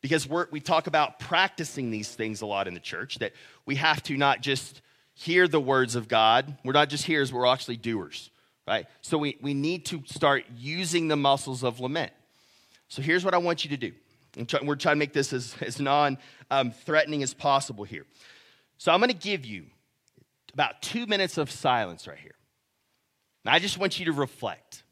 because 0.01 0.29
we 0.29 0.59
talk 0.59 0.85
about 0.85 1.19
practicing 1.19 1.89
these 1.89 2.09
things 2.09 2.41
a 2.41 2.45
lot 2.45 2.67
in 2.67 2.75
the 2.75 2.79
church, 2.79 3.17
that 3.19 3.33
we 3.65 3.75
have 3.75 4.03
to 4.03 4.15
not 4.15 4.41
just 4.41 4.81
hear 5.15 5.47
the 5.47 5.59
words 5.59 5.95
of 5.95 6.07
God, 6.07 6.55
we're 6.63 6.73
not 6.73 6.89
just 6.89 7.05
hearers, 7.05 7.33
we're 7.33 7.47
actually 7.47 7.77
doers, 7.77 8.29
right? 8.67 8.85
So 9.01 9.17
we, 9.17 9.39
we 9.41 9.55
need 9.55 9.85
to 9.85 10.03
start 10.05 10.43
using 10.55 11.07
the 11.07 11.15
muscles 11.15 11.63
of 11.63 11.79
lament. 11.79 12.11
So 12.87 13.01
here's 13.01 13.25
what 13.25 13.33
I 13.33 13.37
want 13.37 13.63
you 13.63 13.71
to 13.71 13.77
do 13.77 13.93
we're 14.63 14.75
trying 14.75 14.95
to 14.95 14.99
make 14.99 15.13
this 15.13 15.33
as, 15.33 15.55
as 15.61 15.79
non 15.79 16.17
um, 16.51 16.71
threatening 16.71 17.23
as 17.23 17.33
possible 17.33 17.83
here. 17.83 18.05
So 18.77 18.91
I'm 18.91 18.99
going 18.99 19.11
to 19.11 19.15
give 19.15 19.45
you 19.45 19.65
about 20.53 20.81
two 20.81 21.05
minutes 21.05 21.37
of 21.37 21.51
silence 21.51 22.07
right 22.07 22.17
here. 22.17 22.35
And 23.45 23.53
I 23.53 23.59
just 23.59 23.77
want 23.77 23.99
you 23.99 24.05
to 24.05 24.13
reflect. 24.13 24.83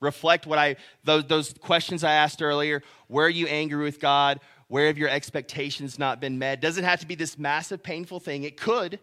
Reflect 0.00 0.46
what 0.46 0.58
I, 0.58 0.76
those, 1.04 1.24
those 1.24 1.54
questions 1.54 2.04
I 2.04 2.12
asked 2.12 2.42
earlier. 2.42 2.82
Where 3.08 3.26
are 3.26 3.30
you 3.30 3.46
angry 3.46 3.82
with 3.82 4.00
God? 4.00 4.40
Where 4.68 4.88
have 4.88 4.98
your 4.98 5.08
expectations 5.08 5.98
not 5.98 6.20
been 6.20 6.38
met? 6.38 6.60
Doesn't 6.60 6.84
have 6.84 7.00
to 7.00 7.06
be 7.06 7.14
this 7.14 7.38
massive, 7.38 7.82
painful 7.82 8.20
thing. 8.20 8.42
It 8.42 8.60
could, 8.60 8.98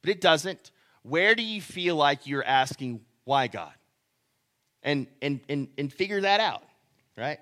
but 0.00 0.10
it 0.10 0.20
doesn't. 0.20 0.70
Where 1.02 1.34
do 1.34 1.42
you 1.42 1.60
feel 1.60 1.96
like 1.96 2.26
you're 2.26 2.44
asking, 2.44 3.02
why 3.24 3.46
God? 3.46 3.72
And, 4.82 5.06
and, 5.20 5.40
and, 5.48 5.68
and 5.78 5.92
figure 5.92 6.20
that 6.22 6.40
out, 6.40 6.64
right? 7.16 7.38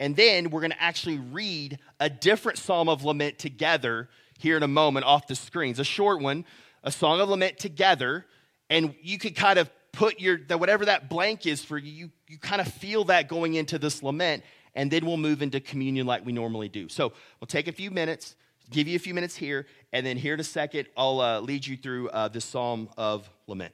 And 0.00 0.16
then 0.16 0.50
we're 0.50 0.60
going 0.60 0.72
to 0.72 0.82
actually 0.82 1.18
read 1.18 1.78
a 2.00 2.10
different 2.10 2.58
psalm 2.58 2.88
of 2.88 3.04
lament 3.04 3.38
together 3.38 4.08
here 4.38 4.56
in 4.56 4.62
a 4.62 4.68
moment 4.68 5.06
off 5.06 5.26
the 5.26 5.36
screens. 5.36 5.78
A 5.78 5.84
short 5.84 6.20
one, 6.20 6.44
a 6.82 6.90
song 6.90 7.20
of 7.20 7.28
lament 7.28 7.58
together. 7.58 8.26
And 8.68 8.94
you 9.02 9.18
could 9.18 9.36
kind 9.36 9.58
of 9.58 9.70
put 9.92 10.18
your, 10.18 10.38
whatever 10.48 10.86
that 10.86 11.08
blank 11.08 11.46
is 11.46 11.64
for 11.64 11.78
you, 11.78 12.10
you, 12.26 12.38
kind 12.38 12.60
of 12.60 12.66
feel 12.68 13.04
that 13.04 13.28
going 13.28 13.54
into 13.54 13.78
this 13.78 14.02
lament. 14.02 14.42
And 14.74 14.90
then 14.90 15.06
we'll 15.06 15.16
move 15.16 15.40
into 15.42 15.60
communion 15.60 16.06
like 16.06 16.26
we 16.26 16.32
normally 16.32 16.68
do. 16.68 16.88
So 16.88 17.12
we'll 17.40 17.46
take 17.46 17.68
a 17.68 17.72
few 17.72 17.92
minutes, 17.92 18.34
give 18.70 18.88
you 18.88 18.96
a 18.96 18.98
few 18.98 19.14
minutes 19.14 19.36
here, 19.36 19.66
and 19.92 20.04
then 20.04 20.16
here 20.16 20.34
in 20.34 20.40
a 20.40 20.44
second, 20.44 20.88
I'll 20.96 21.20
uh, 21.20 21.40
lead 21.40 21.64
you 21.64 21.76
through 21.76 22.08
uh, 22.08 22.26
this 22.26 22.44
psalm 22.44 22.88
of 22.96 23.30
lament. 23.46 23.72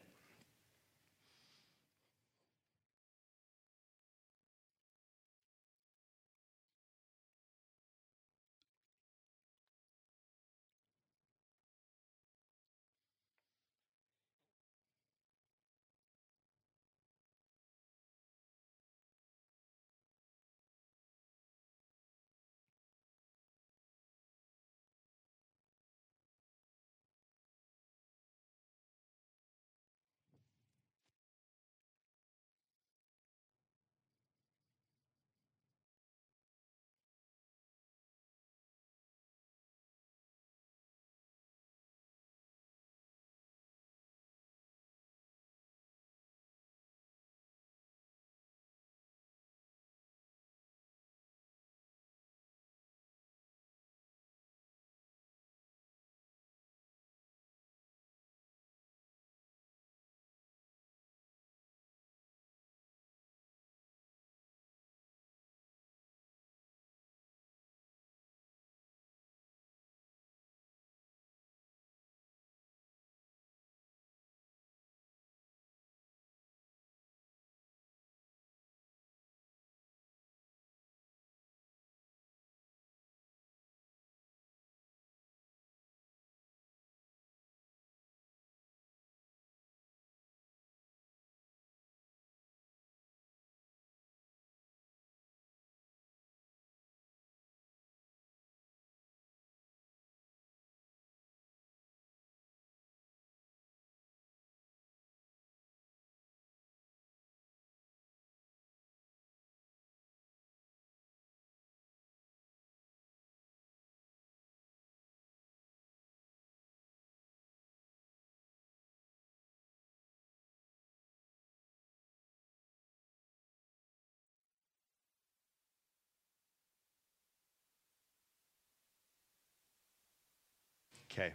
Okay. 131.11 131.32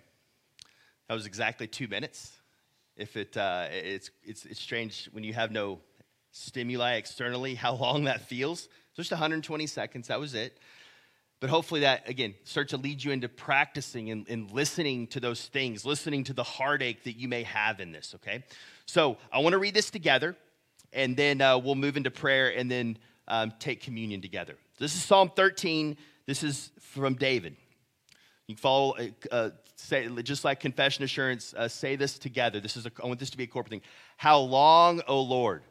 That 1.07 1.13
was 1.13 1.26
exactly 1.26 1.67
two 1.67 1.88
minutes. 1.88 2.32
If 2.95 3.17
it, 3.17 3.36
uh, 3.36 3.67
it's, 3.71 4.09
it's, 4.23 4.45
it's 4.45 4.59
strange 4.59 5.09
when 5.11 5.23
you 5.23 5.34
have 5.34 5.51
no 5.51 5.80
stimuli 6.32 6.95
externally, 6.95 7.55
how 7.55 7.76
long 7.76 8.05
that 8.05 8.21
feels. 8.21 8.69
Just 8.95 9.11
120 9.11 9.67
seconds, 9.67 10.07
that 10.07 10.19
was 10.19 10.34
it. 10.34 10.57
But 11.41 11.49
hopefully, 11.49 11.82
that 11.82 12.07
again 12.07 12.34
starts 12.45 12.71
to 12.71 12.78
lead 12.78 13.03
you 13.03 13.11
into 13.11 13.28
practicing 13.28 14.09
and, 14.09 14.28
and, 14.30 14.49
listening 14.51 15.07
to 15.07 15.19
those 15.19 15.45
things, 15.45 15.86
listening 15.86 16.23
to 16.23 16.34
the 16.34 16.43
heartache 16.43 17.03
that 17.03 17.17
you 17.17 17.28
may 17.28 17.43
have 17.43 17.82
in 17.82 17.91
this, 17.91 18.15
okay? 18.15 18.45
So, 18.86 19.17
I 19.34 19.39
want 19.39 19.51
to 19.51 19.59
read 19.59 19.73
this 19.73 19.91
together, 19.91 20.38
and 20.93 21.17
then 21.17 21.41
uh, 21.41 21.57
we'll 21.57 21.76
move 21.76 21.97
into 21.97 22.09
prayer 22.09 22.57
and 22.57 22.71
then 22.71 22.97
um, 23.28 23.51
take 23.59 23.82
communion 23.82 24.21
together. 24.21 24.55
This 24.80 24.95
is 24.95 25.03
Psalm 25.03 25.30
13. 25.36 25.97
This 26.26 26.41
is 26.41 26.71
from 26.80 27.15
David. 27.15 27.57
You 28.48 28.56
can 28.56 28.62
follow, 28.62 28.96
uh, 28.98 29.08
uh, 29.32 29.50
say, 29.76 30.08
just 30.22 30.43
like 30.43 30.60
confession 30.60 31.04
assurance, 31.04 31.54
uh, 31.58 31.68
say 31.68 31.96
this 31.96 32.20
together. 32.20 32.60
This 32.60 32.78
is 32.78 32.86
a, 32.86 32.91
I 33.04 33.08
want 33.08 33.20
this 33.20 33.32
to 33.32 33.38
be 33.38 33.46
a 33.46 33.48
corporate 33.48 33.72
thing. 33.72 33.82
How 34.18 34.39
long, 34.39 35.02
O 35.08 35.22
Lord, 35.22 35.64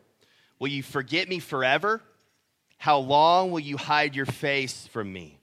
will 0.58 0.68
you 0.68 0.82
forget 0.82 1.28
me 1.28 1.38
forever? 1.38 2.02
How 2.76 2.98
long 2.98 3.50
will 3.50 3.60
you 3.60 3.76
hide 3.76 4.16
your 4.16 4.26
face 4.26 4.88
from 4.88 5.12
me? 5.12 5.38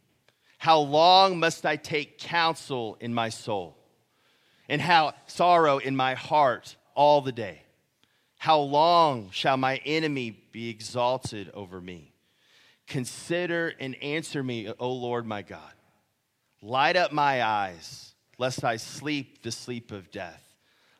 How 0.58 0.80
long 0.80 1.40
must 1.40 1.66
I 1.66 1.76
take 1.76 2.20
counsel 2.20 2.98
in 3.00 3.14
my 3.14 3.30
soul? 3.30 3.78
And 4.70 4.82
how 4.82 5.14
sorrow 5.26 5.80
in 5.80 5.96
my 5.96 6.14
heart 6.14 6.76
all 6.94 7.22
the 7.22 7.32
day? 7.32 7.64
How 8.38 8.60
long 8.60 9.30
shall 9.32 9.58
my 9.58 9.78
enemy 9.86 10.38
be 10.52 10.70
exalted 10.70 11.50
over 11.54 11.80
me? 11.80 12.14
Consider 12.88 13.74
and 13.80 13.96
answer 14.04 14.44
me, 14.44 14.72
O 14.80 14.92
Lord 14.92 15.26
my 15.26 15.42
God. 15.42 15.74
Light 16.62 16.96
up 16.96 17.12
my 17.12 17.44
eyes, 17.44 18.14
lest 18.38 18.64
I 18.64 18.78
sleep 18.78 19.42
the 19.42 19.52
sleep 19.52 19.92
of 19.92 20.12
death, 20.12 20.44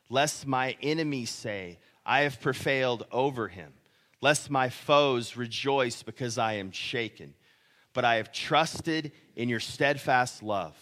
lest 0.08 0.46
my 0.46 0.76
enemies 0.82 1.30
say, 1.30 1.78
I 2.04 2.22
have 2.22 2.40
prevailed 2.40 3.06
over 3.12 3.48
him, 3.48 3.72
lest 4.20 4.50
my 4.50 4.68
foes 4.68 5.36
rejoice 5.36 6.02
because 6.02 6.36
I 6.36 6.54
am 6.54 6.72
shaken. 6.72 7.34
But 7.92 8.04
I 8.04 8.16
have 8.16 8.32
trusted 8.32 9.12
in 9.36 9.48
your 9.48 9.60
steadfast 9.60 10.42
love. 10.42 10.76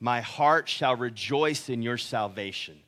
My 0.00 0.20
heart 0.20 0.68
shall 0.68 0.96
rejoice 0.96 1.68
in 1.68 1.82
your 1.82 1.98
salvation. 1.98 2.78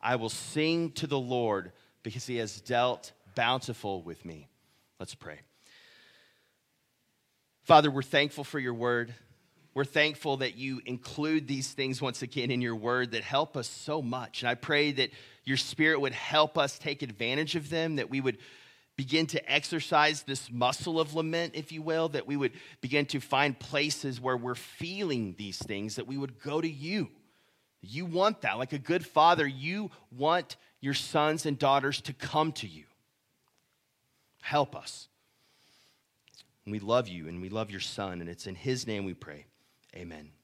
I 0.00 0.16
will 0.16 0.28
sing 0.28 0.92
to 0.92 1.06
the 1.06 1.18
Lord 1.18 1.72
because 2.02 2.26
he 2.26 2.36
has 2.36 2.60
dealt 2.60 3.12
bountiful 3.34 4.02
with 4.02 4.24
me. 4.24 4.48
Let's 4.98 5.14
pray. 5.14 5.40
Father, 7.64 7.90
we're 7.90 8.02
thankful 8.02 8.44
for 8.44 8.58
your 8.58 8.74
word. 8.74 9.14
We're 9.72 9.84
thankful 9.84 10.38
that 10.38 10.56
you 10.56 10.80
include 10.84 11.46
these 11.46 11.72
things 11.72 12.02
once 12.02 12.22
again 12.22 12.50
in 12.50 12.60
your 12.60 12.74
word 12.74 13.12
that 13.12 13.22
help 13.22 13.56
us 13.56 13.68
so 13.68 14.02
much. 14.02 14.42
And 14.42 14.48
I 14.48 14.54
pray 14.54 14.90
that 14.92 15.10
your 15.44 15.56
spirit 15.56 16.00
would 16.00 16.12
help 16.12 16.58
us 16.58 16.78
take 16.78 17.02
advantage 17.02 17.54
of 17.54 17.70
them, 17.70 17.96
that 17.96 18.10
we 18.10 18.20
would 18.20 18.38
begin 18.96 19.26
to 19.28 19.50
exercise 19.50 20.24
this 20.24 20.50
muscle 20.50 21.00
of 21.00 21.14
lament, 21.14 21.54
if 21.54 21.72
you 21.72 21.82
will, 21.82 22.08
that 22.10 22.26
we 22.26 22.36
would 22.36 22.52
begin 22.80 23.06
to 23.06 23.20
find 23.20 23.58
places 23.58 24.20
where 24.20 24.36
we're 24.36 24.54
feeling 24.54 25.34
these 25.38 25.58
things, 25.58 25.96
that 25.96 26.06
we 26.06 26.18
would 26.18 26.40
go 26.42 26.60
to 26.60 26.68
you. 26.68 27.08
You 27.80 28.04
want 28.04 28.42
that. 28.42 28.58
Like 28.58 28.72
a 28.72 28.78
good 28.78 29.06
father, 29.06 29.46
you 29.46 29.90
want 30.10 30.56
your 30.80 30.94
sons 30.94 31.46
and 31.46 31.58
daughters 31.58 32.00
to 32.02 32.12
come 32.12 32.52
to 32.52 32.66
you. 32.66 32.84
Help 34.42 34.74
us. 34.74 35.08
We 36.66 36.78
love 36.78 37.08
you 37.08 37.26
and 37.28 37.40
we 37.40 37.48
love 37.48 37.70
your 37.70 37.80
son, 37.80 38.20
and 38.20 38.28
it's 38.28 38.46
in 38.46 38.54
his 38.54 38.86
name 38.86 39.04
we 39.04 39.14
pray. 39.14 39.46
Amen. 39.94 40.39